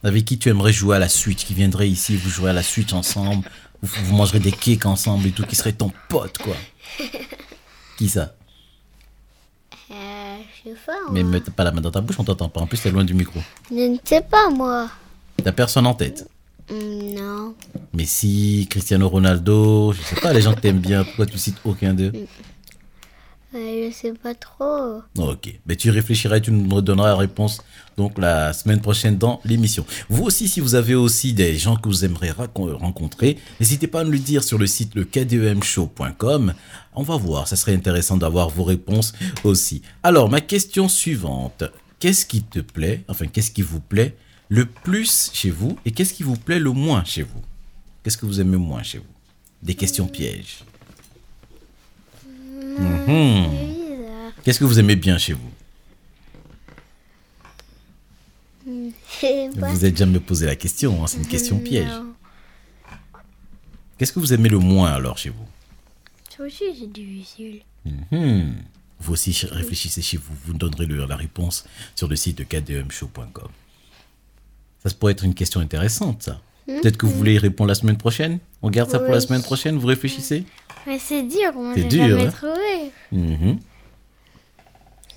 Avec 0.03 0.25
qui 0.25 0.37
tu 0.39 0.49
aimerais 0.49 0.73
jouer 0.73 0.95
à 0.95 0.99
la 0.99 1.09
Switch 1.09 1.45
Qui 1.45 1.53
viendrait 1.53 1.89
ici, 1.89 2.15
vous 2.15 2.29
jouerez 2.29 2.51
à 2.51 2.53
la 2.53 2.63
Switch 2.63 2.91
ensemble 2.93 3.47
vous, 3.81 4.05
vous 4.05 4.15
mangerez 4.15 4.39
des 4.39 4.51
cakes 4.51 4.85
ensemble 4.85 5.27
et 5.27 5.31
tout, 5.31 5.43
qui 5.43 5.55
serait 5.55 5.73
ton 5.73 5.91
pote, 6.07 6.37
quoi? 6.37 6.55
qui 7.97 8.09
ça? 8.09 8.33
Euh, 9.91 10.37
je 10.63 10.69
sais 10.69 10.75
pas, 10.85 10.93
moi. 11.03 11.11
Mais 11.11 11.23
mets 11.23 11.41
pas 11.41 11.63
la 11.63 11.71
main 11.71 11.81
dans 11.81 11.91
ta 11.91 12.01
bouche, 12.01 12.17
on 12.19 12.23
t'entend 12.23 12.49
pas. 12.49 12.61
En 12.61 12.67
plus, 12.67 12.81
t'es 12.81 12.91
loin 12.91 13.03
du 13.03 13.13
micro. 13.13 13.39
Je 13.69 13.91
ne 13.91 13.97
sais 14.03 14.21
pas, 14.21 14.49
moi. 14.49 14.89
T'as 15.43 15.51
personne 15.51 15.87
en 15.87 15.93
tête? 15.93 16.27
Hmm, 16.69 17.15
non. 17.15 17.55
Messi, 17.93 18.67
Cristiano 18.69 19.09
Ronaldo, 19.09 19.93
je 19.93 20.01
sais 20.01 20.21
pas, 20.21 20.31
les 20.31 20.41
gens 20.41 20.53
que 20.53 20.61
t'aimes 20.61 20.79
bien, 20.79 21.03
pourquoi 21.03 21.25
tu 21.25 21.37
cites 21.37 21.57
aucun 21.65 21.93
d'eux? 21.93 22.13
Je 23.53 23.91
sais 23.91 24.13
pas 24.13 24.33
trop. 24.33 25.01
Ok, 25.17 25.53
mais 25.65 25.75
tu 25.75 25.89
réfléchiras 25.89 26.37
et 26.37 26.41
tu 26.41 26.51
nous 26.51 26.73
redonneras 26.73 27.09
la 27.09 27.15
réponse 27.17 27.61
donc 27.97 28.17
la 28.17 28.53
semaine 28.53 28.79
prochaine 28.79 29.17
dans 29.17 29.41
l'émission. 29.43 29.85
Vous 30.09 30.23
aussi, 30.23 30.47
si 30.47 30.61
vous 30.61 30.75
avez 30.75 30.95
aussi 30.95 31.33
des 31.33 31.57
gens 31.57 31.75
que 31.75 31.89
vous 31.89 32.05
aimeriez 32.05 32.31
rencontrer, 32.31 33.37
n'hésitez 33.59 33.87
pas 33.87 34.01
à 34.01 34.03
nous 34.05 34.11
le 34.11 34.19
dire 34.19 34.43
sur 34.43 34.57
le 34.57 34.67
site 34.67 34.95
le 34.95 35.03
kdemshow.com. 35.03 36.53
On 36.95 37.03
va 37.03 37.17
voir, 37.17 37.47
ça 37.47 37.57
serait 37.57 37.75
intéressant 37.75 38.15
d'avoir 38.15 38.49
vos 38.49 38.63
réponses 38.63 39.13
aussi. 39.43 39.81
Alors, 40.01 40.29
ma 40.29 40.39
question 40.39 40.87
suivante, 40.87 41.65
qu'est-ce 41.99 42.25
qui 42.25 42.43
te 42.43 42.59
plaît, 42.59 43.03
enfin 43.09 43.27
qu'est-ce 43.27 43.51
qui 43.51 43.61
vous 43.61 43.81
plaît 43.81 44.15
le 44.47 44.65
plus 44.65 45.29
chez 45.33 45.49
vous 45.49 45.77
et 45.85 45.91
qu'est-ce 45.91 46.13
qui 46.13 46.23
vous 46.23 46.37
plaît 46.37 46.59
le 46.59 46.71
moins 46.71 47.03
chez 47.03 47.23
vous? 47.23 47.41
Qu'est-ce 48.03 48.17
que 48.17 48.25
vous 48.25 48.39
aimez 48.39 48.57
moins 48.57 48.83
chez 48.83 48.97
vous? 48.97 49.05
Des 49.61 49.75
questions 49.75 50.07
pièges. 50.07 50.63
Qu'est-ce 54.43 54.59
que 54.59 54.65
vous 54.65 54.79
aimez 54.79 54.95
bien 54.95 55.17
chez 55.17 55.33
vous 55.33 55.51
pas. 59.59 59.69
Vous 59.71 59.81
n'êtes 59.81 59.97
jamais 59.97 60.19
posé 60.19 60.45
la 60.45 60.55
question, 60.55 61.03
hein, 61.03 61.07
c'est 61.07 61.17
une 61.17 61.27
question 61.27 61.57
piège. 61.59 61.87
Non. 61.87 62.13
Qu'est-ce 63.97 64.13
que 64.13 64.19
vous 64.19 64.33
aimez 64.33 64.49
le 64.49 64.59
moins 64.59 64.91
alors 64.91 65.17
chez 65.17 65.29
vous 65.29 65.45
Ça 66.35 66.43
aussi 66.43 66.63
c'est 66.79 66.91
difficile. 66.91 67.61
Mhm. 67.85 68.55
Vous 68.99 69.13
aussi 69.13 69.33
ch- 69.33 69.51
réfléchissez 69.51 70.01
chez 70.01 70.17
vous, 70.17 70.33
vous 70.45 70.53
nous 70.53 70.59
donnerez 70.59 70.85
le- 70.85 71.05
la 71.05 71.15
réponse 71.15 71.65
sur 71.95 72.07
le 72.07 72.15
site 72.15 72.37
de 72.37 72.43
kdmshow.com. 72.43 73.49
Ça 74.83 74.89
pourrait 74.95 75.13
être 75.13 75.23
une 75.25 75.33
question 75.35 75.59
intéressante, 75.59 76.23
ça. 76.23 76.41
Hmm. 76.67 76.79
Peut-être 76.81 76.97
que 76.97 77.05
vous 77.07 77.13
voulez 77.13 77.33
y 77.33 77.37
répondre 77.39 77.67
la 77.67 77.75
semaine 77.75 77.97
prochaine? 77.97 78.39
On 78.61 78.69
garde 78.69 78.89
ça 78.91 78.99
pour 78.99 79.11
la 79.11 79.21
semaine 79.21 79.41
prochaine 79.43 79.77
Vous 79.77 79.87
réfléchissez? 79.87 80.45
Mais 80.87 80.99
c'est 80.99 81.23
dur, 81.23 81.51
C'est 81.75 81.81
j'ai 81.83 81.87
dur, 81.87 82.07
jamais 82.09 82.25
hein. 82.27 82.31
trouvé. 82.31 82.91
Mhm. 83.11 83.59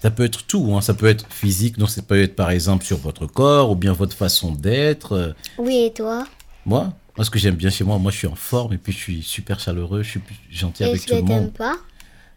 Ça 0.02 0.10
peut 0.10 0.24
être 0.24 0.44
tout, 0.46 0.74
hein. 0.76 0.82
ça 0.82 0.92
peut 0.92 1.06
être 1.06 1.24
physique, 1.32 1.78
donc 1.78 1.88
ça 1.88 2.02
peut 2.02 2.20
être 2.22 2.36
par 2.36 2.50
exemple 2.50 2.84
sur 2.84 2.98
votre 2.98 3.26
corps 3.26 3.70
ou 3.70 3.74
bien 3.74 3.92
votre 3.94 4.14
façon 4.16 4.52
d'être. 4.52 5.12
euh, 5.12 5.32
Oui, 5.56 5.84
et 5.86 5.92
toi? 5.94 6.26
Moi, 6.66 6.92
moi 7.16 7.24
ce 7.24 7.30
que 7.30 7.38
j'aime 7.38 7.54
bien 7.54 7.70
chez 7.70 7.84
moi, 7.84 7.98
moi 7.98 8.10
je 8.12 8.18
suis 8.18 8.26
en 8.26 8.34
forme 8.34 8.74
et 8.74 8.78
puis 8.78 8.92
je 8.92 8.98
suis 8.98 9.22
super 9.22 9.58
chaleureux, 9.60 10.02
je 10.02 10.10
suis 10.10 10.20
gentil 10.50 10.84
avec 10.84 10.96
Est-ce 10.96 11.06
tout 11.06 11.14
le 11.14 11.22
monde. 11.22 11.44
t'aimes 11.44 11.50
pas? 11.52 11.76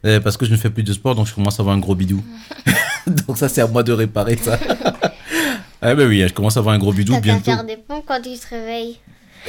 Euh, 0.06 0.22
parce 0.22 0.38
que 0.38 0.46
je 0.46 0.52
ne 0.52 0.58
fais 0.58 0.70
plus 0.70 0.84
de 0.84 0.94
sport, 0.94 1.16
donc 1.16 1.28
je 1.28 1.34
commence 1.34 1.60
à 1.60 1.64
avoir 1.64 1.76
un 1.76 1.80
gros 1.80 1.96
bidou. 1.96 2.24
donc 3.28 3.38
ça 3.38 3.50
c'est 3.50 3.60
à 3.62 3.68
moi 3.68 3.84
de 3.84 3.92
réparer 3.92 4.38
ça. 4.38 4.58
ah 5.82 5.94
ben 5.96 6.08
oui, 6.08 6.24
je 6.26 6.34
commence 6.34 6.56
à 6.56 6.62
avoir 6.62 6.74
un 6.74 6.80
gros 6.80 6.94
bidou 6.94 7.14
qu'à 7.16 7.20
bientôt. 7.20 7.44
faire 7.52 7.66
des 7.66 7.76
pompes 7.78 8.06
quand 8.08 8.22
tu 8.22 8.38
te 8.38 8.48
réveilles. 8.50 8.98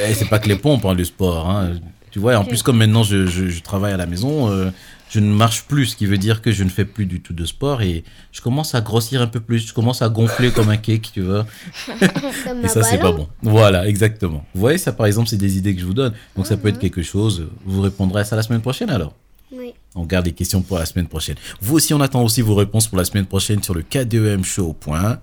Eh, 0.00 0.12
c'est 0.14 0.28
pas 0.28 0.40
que 0.40 0.48
les 0.48 0.56
pompes, 0.56 0.84
hein, 0.86 0.94
le 0.94 1.04
sport. 1.04 1.48
hein. 1.48 1.74
Tu 2.10 2.18
vois, 2.18 2.36
en 2.36 2.44
plus 2.44 2.62
comme 2.62 2.78
maintenant 2.78 3.02
je, 3.02 3.26
je- 3.26 3.48
je 3.48 3.60
travaille 3.62 3.92
à 3.92 3.96
la 3.96 4.06
maison, 4.06 4.50
euh, 4.50 4.70
je 5.10 5.20
ne 5.20 5.32
marche 5.32 5.62
plus, 5.64 5.86
ce 5.86 5.96
qui 5.96 6.04
veut 6.06 6.18
dire 6.18 6.42
que 6.42 6.52
je 6.52 6.64
ne 6.64 6.68
fais 6.68 6.84
plus 6.84 7.06
du 7.06 7.20
tout 7.20 7.32
de 7.32 7.44
sport 7.46 7.80
et 7.82 8.04
je 8.32 8.40
commence 8.42 8.74
à 8.74 8.80
grossir 8.82 9.22
un 9.22 9.26
peu 9.26 9.40
plus, 9.40 9.66
je 9.68 9.72
commence 9.72 10.02
à 10.02 10.08
gonfler 10.08 10.50
comme 10.50 10.68
un 10.68 10.76
cake, 10.76 11.10
tu 11.14 11.22
vois. 11.22 11.46
Comme 12.44 12.64
Et 12.64 12.68
ça, 12.68 12.82
c'est 12.82 12.98
pas 12.98 13.12
bon. 13.12 13.26
Voilà, 13.42 13.86
exactement. 13.88 14.44
Vous 14.54 14.60
voyez, 14.60 14.78
ça 14.78 14.92
par 14.92 15.06
exemple, 15.06 15.28
c'est 15.28 15.36
des 15.38 15.56
idées 15.56 15.74
que 15.74 15.80
je 15.80 15.86
vous 15.86 15.94
donne. 15.94 16.12
Donc 16.36 16.46
ça 16.46 16.56
peut 16.56 16.68
être 16.68 16.78
quelque 16.78 17.02
chose. 17.02 17.46
Vous 17.64 17.80
répondrez 17.80 18.20
à 18.20 18.24
ça 18.24 18.36
la 18.36 18.42
semaine 18.42 18.60
prochaine 18.60 18.90
alors 18.90 19.14
Oui. 19.52 19.72
On 19.94 20.04
garde 20.04 20.26
les 20.26 20.32
questions 20.32 20.60
pour 20.60 20.78
la 20.78 20.84
semaine 20.86 21.06
prochaine. 21.08 21.36
Vous 21.62 21.74
aussi, 21.76 21.94
on 21.94 22.00
attend 22.02 22.22
aussi 22.22 22.42
vos 22.42 22.54
réponses 22.54 22.86
pour 22.86 22.98
la 22.98 23.04
semaine 23.06 23.24
prochaine 23.26 23.62
sur 23.62 23.74
le 23.74 23.82
KDEM 23.82 24.44
Show. 24.44 24.74
point. 24.74 25.18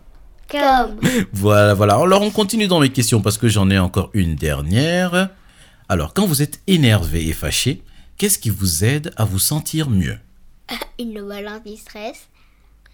Comme. 0.49 0.95
Voilà, 1.33 1.73
voilà. 1.75 1.95
Alors, 1.95 2.21
on 2.23 2.31
continue 2.31 2.67
dans 2.67 2.79
les 2.79 2.89
questions 2.89 3.21
parce 3.21 3.37
que 3.37 3.47
j'en 3.47 3.69
ai 3.69 3.77
encore 3.79 4.09
une 4.13 4.35
dernière. 4.35 5.29
Alors, 5.87 6.13
quand 6.13 6.25
vous 6.25 6.41
êtes 6.41 6.59
énervé 6.67 7.27
et 7.27 7.33
fâché, 7.33 7.81
qu'est-ce 8.17 8.39
qui 8.39 8.49
vous 8.49 8.83
aide 8.83 9.11
à 9.17 9.25
vous 9.25 9.39
sentir 9.39 9.89
mieux 9.89 10.17
Une 10.99 11.21
balle 11.27 11.47
anti-stress. 11.47 12.27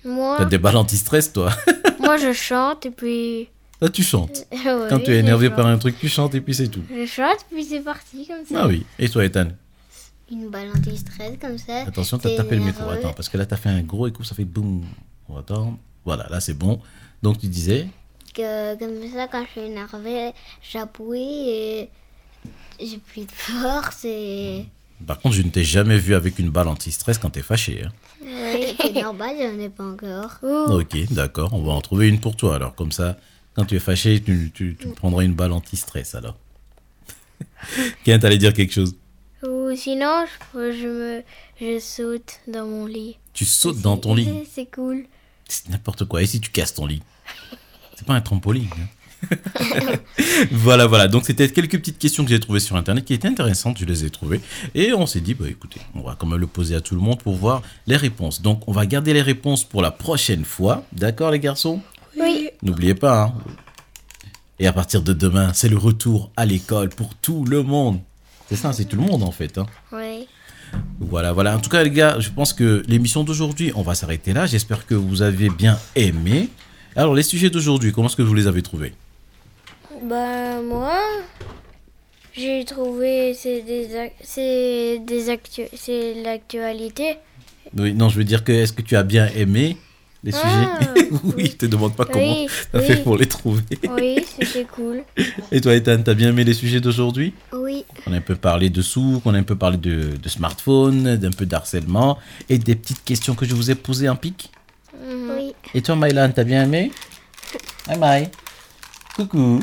Moi, 0.03 0.35
T'as 0.39 0.45
des 0.45 0.57
balles 0.57 0.77
anti-stress, 0.77 1.31
toi 1.31 1.51
moi 1.99 2.17
je 2.17 2.33
chante 2.33 2.85
et 2.87 2.91
puis. 2.91 3.49
Là, 3.79 3.89
tu 3.89 4.03
chantes. 4.03 4.45
Ouais, 4.51 4.87
Quand 4.89 4.99
tu 4.99 5.11
es 5.11 5.19
énervé 5.19 5.49
par 5.49 5.67
un 5.67 5.77
truc, 5.77 5.97
tu 5.99 6.09
chantes 6.09 6.35
et 6.35 6.41
puis 6.41 6.53
c'est 6.53 6.67
tout. 6.67 6.83
Je 6.89 7.05
chante, 7.05 7.45
puis 7.51 7.63
c'est 7.63 7.81
parti 7.81 8.27
comme 8.27 8.45
ça. 8.45 8.63
Ah 8.63 8.67
oui. 8.67 8.85
Et 8.99 9.07
toi, 9.09 9.23
Ethan 9.23 9.47
Une 10.31 10.49
balle 10.49 10.69
anti-stress 10.75 11.37
comme 11.39 11.57
ça. 11.57 11.83
Attention, 11.87 12.17
t'as 12.17 12.35
tapé 12.35 12.55
le 12.55 12.63
micro. 12.63 12.89
Attends, 12.89 13.13
parce 13.13 13.29
que 13.29 13.37
là, 13.37 13.45
t'as 13.45 13.57
fait 13.57 13.69
un 13.69 13.81
gros 13.81 14.07
écho, 14.07 14.23
ça 14.23 14.35
fait 14.35 14.45
boum. 14.45 14.83
On 15.29 15.35
va 15.35 15.39
attendre. 15.41 15.77
Voilà, 16.03 16.27
là, 16.29 16.39
c'est 16.39 16.55
bon. 16.55 16.81
Donc, 17.21 17.39
tu 17.39 17.47
disais 17.47 17.87
Que, 18.33 18.75
comme 18.77 19.07
ça, 19.13 19.27
quand 19.27 19.45
je 19.45 19.51
suis 19.51 19.69
énervée, 19.69 20.31
j'appuie 20.61 21.49
et 21.49 21.89
j'ai 22.79 22.97
plus 22.97 23.25
de 23.25 23.31
force 23.31 24.05
et. 24.05 24.65
Par 25.07 25.19
contre, 25.19 25.35
je 25.35 25.41
ne 25.41 25.49
t'ai 25.49 25.63
jamais 25.63 25.97
vu 25.97 26.13
avec 26.13 26.37
une 26.37 26.49
balle 26.51 26.67
anti-stress 26.67 27.17
quand 27.17 27.31
t'es 27.31 27.41
fâché. 27.41 27.83
hein. 27.85 27.91
Oui, 28.23 28.75
c'est 28.79 28.93
normal, 29.01 29.35
j'en 29.39 29.59
ai 29.59 29.69
pas 29.69 29.83
encore. 29.83 30.31
Ouh. 30.43 30.71
Ok, 30.81 30.95
d'accord. 31.11 31.53
On 31.53 31.63
va 31.63 31.71
en 31.73 31.81
trouver 31.81 32.07
une 32.07 32.19
pour 32.19 32.35
toi. 32.35 32.55
Alors, 32.55 32.75
comme 32.75 32.91
ça, 32.91 33.17
quand 33.55 33.65
tu 33.65 33.75
es 33.75 33.79
fâché, 33.79 34.21
tu, 34.21 34.51
tu, 34.53 34.75
tu 34.79 34.87
prendras 34.89 35.23
une 35.23 35.33
balle 35.33 35.53
anti-stress. 35.53 36.13
Alors, 36.15 36.37
Ken, 38.03 38.19
t'allais 38.19 38.37
dire 38.37 38.53
quelque 38.53 38.73
chose 38.73 38.95
Ou 39.43 39.75
sinon, 39.75 40.25
je, 40.53 40.71
je 40.71 40.87
me, 40.87 41.23
je 41.59 41.79
saute 41.79 42.39
dans 42.47 42.65
mon 42.67 42.85
lit. 42.85 43.17
Tu 43.33 43.45
sautes 43.45 43.81
dans 43.81 43.97
ton 43.97 44.13
lit. 44.13 44.25
C'est- 44.25 44.49
C'est 44.53 44.71
cool. 44.71 45.05
C'est 45.47 45.69
n'importe 45.69 46.05
quoi. 46.05 46.21
Et 46.21 46.25
si 46.27 46.39
tu 46.39 46.51
casses 46.51 46.73
ton 46.75 46.85
lit? 46.85 47.01
C'est 47.97 48.05
pas 48.05 48.13
un 48.13 48.21
trampoline. 48.21 48.69
hein. 48.73 48.87
voilà, 50.51 50.87
voilà. 50.87 51.07
Donc, 51.07 51.25
c'était 51.25 51.49
quelques 51.49 51.77
petites 51.77 51.97
questions 51.99 52.23
que 52.23 52.29
j'ai 52.29 52.39
trouvées 52.39 52.59
sur 52.59 52.75
Internet 52.75 53.05
qui 53.05 53.13
étaient 53.13 53.27
intéressantes. 53.27 53.77
Je 53.79 53.85
les 53.85 54.05
ai 54.05 54.09
trouvées. 54.09 54.41
Et 54.75 54.93
on 54.93 55.05
s'est 55.05 55.21
dit, 55.21 55.33
bah 55.33 55.45
écoutez, 55.49 55.79
on 55.95 56.01
va 56.01 56.15
quand 56.17 56.27
même 56.27 56.39
le 56.39 56.47
poser 56.47 56.75
à 56.75 56.81
tout 56.81 56.95
le 56.95 57.01
monde 57.01 57.21
pour 57.21 57.35
voir 57.35 57.61
les 57.87 57.97
réponses. 57.97 58.41
Donc, 58.41 58.67
on 58.67 58.71
va 58.71 58.85
garder 58.85 59.13
les 59.13 59.21
réponses 59.21 59.63
pour 59.63 59.81
la 59.81 59.91
prochaine 59.91 60.45
fois. 60.45 60.83
D'accord, 60.93 61.31
les 61.31 61.39
garçons? 61.39 61.81
Oui. 62.19 62.49
N'oubliez 62.63 62.95
pas. 62.95 63.23
hein. 63.23 63.33
Et 64.59 64.67
à 64.67 64.73
partir 64.73 65.01
de 65.01 65.13
demain, 65.13 65.53
c'est 65.53 65.69
le 65.69 65.77
retour 65.77 66.29
à 66.37 66.45
l'école 66.45 66.89
pour 66.89 67.15
tout 67.15 67.45
le 67.45 67.63
monde. 67.63 67.99
C'est 68.49 68.55
ça, 68.57 68.73
c'est 68.73 68.85
tout 68.85 68.95
le 68.97 69.01
monde 69.01 69.23
en 69.23 69.31
fait. 69.31 69.57
hein. 69.57 69.65
Oui. 69.91 70.27
Voilà, 70.99 71.33
voilà. 71.33 71.55
En 71.55 71.59
tout 71.59 71.69
cas, 71.69 71.83
les 71.83 71.89
gars, 71.89 72.19
je 72.19 72.29
pense 72.29 72.53
que 72.53 72.83
l'émission 72.87 73.23
d'aujourd'hui, 73.23 73.71
on 73.75 73.81
va 73.81 73.95
s'arrêter 73.95 74.33
là. 74.33 74.45
J'espère 74.45 74.85
que 74.85 74.93
vous 74.93 75.21
avez 75.21 75.49
bien 75.49 75.79
aimé. 75.95 76.49
Alors, 76.95 77.15
les 77.15 77.23
sujets 77.23 77.49
d'aujourd'hui, 77.49 77.91
comment 77.91 78.07
est-ce 78.07 78.15
que 78.15 78.21
vous 78.21 78.33
les 78.33 78.47
avez 78.47 78.61
trouvés? 78.61 78.93
Bah, 80.03 80.61
moi, 80.61 80.99
j'ai 82.35 82.65
trouvé 82.65 83.33
c'est 83.33 83.61
des, 83.61 84.09
c'est 84.21 84.99
des 85.05 85.29
actu- 85.29 85.69
c'est 85.75 86.15
l'actualité. 86.23 87.17
Oui, 87.77 87.93
non, 87.93 88.09
je 88.09 88.17
veux 88.17 88.23
dire 88.23 88.43
que 88.43 88.51
est-ce 88.51 88.73
que 88.73 88.81
tu 88.81 88.95
as 88.95 89.03
bien 89.03 89.27
aimé 89.35 89.77
les 90.23 90.33
Ah, 90.33 90.37
sujets? 90.41 90.69
Oui, 91.37 91.45
je 91.51 91.55
te 91.57 91.65
demande 91.67 91.95
pas 91.95 92.05
comment 92.05 92.33
Oui, 92.33 92.47
t'as 92.71 92.79
fait 92.79 92.93
oui. 92.95 93.03
pour 93.03 93.17
les 93.17 93.27
trouver. 93.27 93.61
Oui, 93.89 94.25
c'était 94.35 94.65
cool. 94.65 95.03
Et 95.51 95.61
toi, 95.61 95.75
Ethan, 95.75 96.01
t'as 96.03 96.13
bien 96.15 96.29
aimé 96.29 96.43
les 96.43 96.53
sujets 96.53 96.79
d'aujourd'hui? 96.81 97.33
Oui. 97.53 97.85
On 98.07 98.13
a 98.13 98.17
un 98.17 98.21
peu 98.21 98.35
parlé 98.35 98.69
de 98.69 98.81
souk, 98.81 99.21
on 99.25 99.33
a 99.35 99.37
un 99.37 99.43
peu 99.43 99.55
parlé 99.55 99.77
de, 99.77 100.15
de 100.17 100.29
smartphone, 100.29 101.15
d'un 101.17 101.31
peu 101.31 101.45
d'harcèlement 101.45 102.17
et 102.49 102.57
des 102.57 102.75
petites 102.75 103.03
questions 103.03 103.35
que 103.35 103.45
je 103.45 103.53
vous 103.53 103.69
ai 103.69 103.75
posées 103.75 104.09
en 104.09 104.15
pic? 104.15 104.49
Mhm. 104.99 105.31
Oui. 105.37 105.53
Et 105.75 105.81
toi, 105.83 105.95
Mylan, 105.95 106.31
t'as 106.33 106.43
bien 106.43 106.63
aimé? 106.63 106.91
Hi, 107.87 107.97
My. 107.99 108.27
Coucou. 109.15 109.59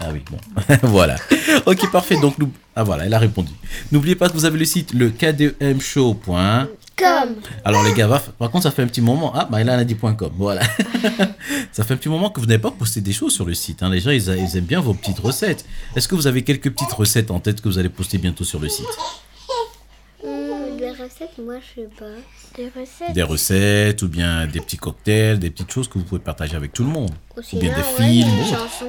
Ah 0.00 0.08
oui, 0.12 0.22
bon. 0.30 0.38
voilà. 0.88 1.16
Ok, 1.66 1.90
parfait. 1.92 2.16
Donc, 2.20 2.38
nous... 2.38 2.50
Ah 2.74 2.82
voilà, 2.82 3.04
elle 3.06 3.14
a 3.14 3.18
répondu. 3.18 3.52
N'oubliez 3.92 4.16
pas 4.16 4.28
que 4.28 4.34
vous 4.34 4.44
avez 4.44 4.58
le 4.58 4.64
site 4.64 4.92
le 4.94 5.10
kdmshow. 5.10 6.14
Comme. 6.96 7.36
Alors 7.64 7.82
les 7.84 7.92
gars, 7.94 8.06
va- 8.06 8.18
par 8.38 8.50
contre, 8.50 8.64
ça 8.64 8.70
fait 8.70 8.82
un 8.82 8.86
petit 8.86 9.00
moment. 9.00 9.32
Ah, 9.34 9.48
Mylan 9.50 9.72
a 9.78 9.84
dit 9.84 9.96
.com. 9.96 10.14
Voilà. 10.36 10.62
ça 11.72 11.84
fait 11.84 11.94
un 11.94 11.96
petit 11.96 12.08
moment 12.08 12.30
que 12.30 12.38
vous 12.40 12.46
n'avez 12.46 12.60
pas 12.60 12.70
posté 12.70 13.00
des 13.00 13.12
choses 13.12 13.32
sur 13.32 13.44
le 13.44 13.54
site. 13.54 13.82
hein. 13.82 13.90
Les 13.90 14.00
gens, 14.00 14.10
ils, 14.10 14.28
a- 14.30 14.36
ils 14.36 14.56
aiment 14.56 14.64
bien 14.64 14.80
vos 14.80 14.92
petites 14.94 15.18
recettes. 15.18 15.64
Est-ce 15.96 16.06
que 16.08 16.14
vous 16.14 16.26
avez 16.26 16.42
quelques 16.42 16.70
petites 16.70 16.92
recettes 16.92 17.30
en 17.30 17.40
tête 17.40 17.60
que 17.60 17.68
vous 17.68 17.78
allez 17.78 17.88
poster 17.88 18.18
bientôt 18.18 18.44
sur 18.44 18.60
le 18.60 18.68
site? 18.68 18.86
Des 20.78 20.90
recettes, 20.90 21.38
moi 21.44 21.54
je 21.60 21.80
sais 21.82 21.88
pas. 21.98 22.04
Des 22.56 22.66
recettes. 22.68 23.12
Des 23.14 23.22
recettes 23.22 24.02
ou 24.02 24.08
bien 24.08 24.46
des 24.46 24.60
petits 24.60 24.76
cocktails, 24.76 25.38
des 25.38 25.50
petites 25.50 25.70
choses 25.72 25.88
que 25.88 25.98
vous 25.98 26.04
pouvez 26.04 26.20
partager 26.20 26.56
avec 26.56 26.72
tout 26.72 26.82
le 26.84 26.90
monde. 26.90 27.10
Ou 27.52 27.58
bien 27.58 27.70
des 27.70 27.76
ouais, 27.76 27.82
films. 27.96 28.28
une 28.28 28.38
ou 28.38 28.42
autre. 28.42 28.50
chanson. 28.50 28.86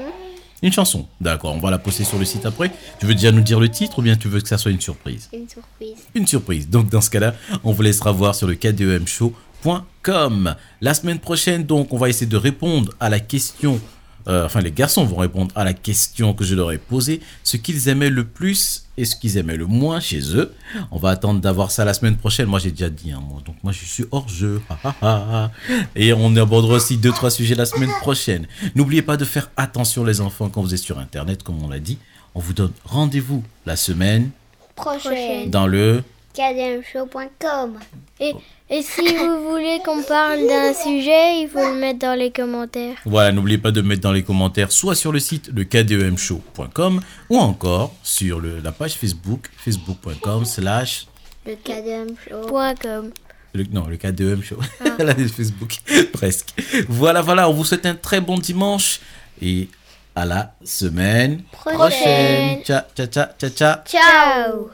Une 0.64 0.72
chanson. 0.72 1.06
D'accord, 1.20 1.54
on 1.54 1.60
va 1.60 1.70
la 1.70 1.78
poster 1.78 2.06
sur 2.06 2.18
le 2.18 2.24
site 2.24 2.46
après. 2.46 2.72
Tu 3.00 3.06
veux 3.06 3.14
déjà 3.14 3.34
nous 3.34 3.42
dire 3.42 3.60
le 3.60 3.68
titre 3.68 4.00
ou 4.00 4.02
bien 4.02 4.16
tu 4.16 4.30
veux 4.30 4.40
que 4.40 4.48
ça 4.48 4.58
soit 4.58 4.72
une 4.72 4.80
surprise? 4.80 5.30
Une 5.34 5.50
surprise. 5.50 5.98
Une 6.16 6.26
surprise. 6.26 6.70
Donc 6.70 6.90
dans 6.90 7.02
ce 7.02 7.10
cas-là, 7.10 7.36
on 7.66 7.74
vous 7.74 7.82
laissera 7.82 8.14
voir 8.14 8.34
sur 8.34 8.48
le 8.48 8.56
kdemshow.com. 8.56 10.56
La 10.80 10.94
semaine 10.94 11.20
prochaine, 11.20 11.66
donc, 11.66 11.92
on 11.92 11.98
va 11.98 12.08
essayer 12.08 12.28
de 12.28 12.38
répondre 12.38 12.94
à 13.02 13.10
la 13.10 13.20
question. 13.20 13.82
Euh, 14.28 14.46
enfin, 14.46 14.62
les 14.62 14.72
garçons 14.72 15.04
vont 15.06 15.18
répondre 15.18 15.52
à 15.56 15.64
la 15.64 15.74
question 15.74 16.34
que 16.34 16.44
je 16.44 16.56
leur 16.56 16.72
ai 16.72 16.78
posée, 16.78 17.22
ce 17.44 17.58
qu'ils 17.58 17.90
aimaient 17.90 18.10
le 18.10 18.24
plus 18.24 18.86
et 18.98 19.06
ce 19.06 19.16
qu'ils 19.16 19.38
aimaient 19.38 19.58
le 19.58 19.66
moins 19.66 20.00
chez 20.00 20.36
eux. 20.36 20.54
On 20.92 20.98
va 20.98 21.10
attendre 21.10 21.42
d'avoir 21.42 21.72
ça 21.72 21.84
la 21.86 21.94
semaine 21.94 22.16
prochaine. 22.16 22.48
Moi, 22.48 22.60
j'ai 22.60 22.72
déjà 22.72 22.90
dit, 22.90 23.12
hein, 23.12 23.22
moi. 23.28 23.42
donc 23.46 23.56
moi, 23.64 23.74
je 23.74 23.86
suis 23.86 24.06
hors 24.12 24.30
jeu. 24.30 24.62
Et 25.96 26.14
on 26.14 26.36
abordera 26.36 26.76
aussi 26.76 26.98
deux, 26.98 27.12
trois 27.12 27.32
sujets 27.32 27.56
la 27.56 27.66
semaine 27.66 27.92
prochaine. 28.02 28.48
N'oubliez 28.76 29.02
pas 29.02 29.18
de 29.18 29.26
faire 29.26 29.50
attention, 29.58 30.04
les 30.04 30.22
enfants, 30.22 30.50
quand 30.50 30.62
vous 30.62 30.74
êtes 30.74 30.80
sur 30.80 31.00
Internet, 31.00 31.44
comme 31.44 31.62
on 31.64 31.70
l'a 31.70 31.80
dit. 31.80 31.98
On 32.36 32.40
vous 32.40 32.54
donne 32.54 32.72
rendez-vous 32.84 33.44
la 33.66 33.76
semaine 33.76 34.32
Prochaine. 34.76 35.52
dans 35.52 35.68
le 35.68 36.04
KDMshow.com. 36.34 37.78
Et, 38.20 38.34
et 38.76 38.82
si 38.82 39.16
vous 39.16 39.50
voulez 39.50 39.80
qu'on 39.86 40.02
parle 40.04 40.40
d'un 40.48 40.74
sujet, 40.74 41.42
il 41.42 41.48
faut 41.52 41.60
le 41.74 41.76
mettre 41.80 42.00
dans 42.00 42.18
les 42.18 42.32
commentaires. 42.32 42.98
Voilà, 43.06 43.32
n'oubliez 43.32 43.58
pas 43.60 43.72
de 43.72 43.82
mettre 43.82 44.02
dans 44.02 44.12
les 44.12 44.24
commentaires 44.24 44.72
soit 44.72 44.96
sur 44.96 45.12
le 45.12 45.20
site 45.20 45.50
le 45.56 45.64
kdemshow.com 45.64 47.00
ou 47.30 47.38
encore 47.38 47.94
sur 48.04 48.40
le- 48.40 48.60
la 48.60 48.72
page 48.72 48.94
Facebook 48.94 49.50
facebook.com 49.58 50.46
slash 50.46 51.08
Le 51.46 51.56
KDMshow. 51.56 52.48
Point 52.48 52.76
com. 52.76 53.12
le, 53.54 53.64
non, 53.72 53.86
le 53.88 53.98
KDM 53.98 54.42
show. 54.42 54.58
La 55.00 55.14
Facebook, 55.14 55.74
presque. 56.14 56.50
Voilà, 56.90 57.22
voilà, 57.22 57.50
on 57.50 57.54
vous 57.54 57.66
souhaite 57.66 57.86
un 57.86 57.96
très 57.96 58.22
bon 58.22 58.38
dimanche 58.38 59.00
et 59.42 59.68
à 60.16 60.26
la 60.26 60.54
semaine 60.64 61.42
Prochaine. 61.52 62.64
Ciao, 62.64 62.82
ciao, 62.96 63.08
ciao, 63.08 63.26
ciao, 63.38 63.50
ciao. 63.50 63.76
Ciao. 63.86 64.70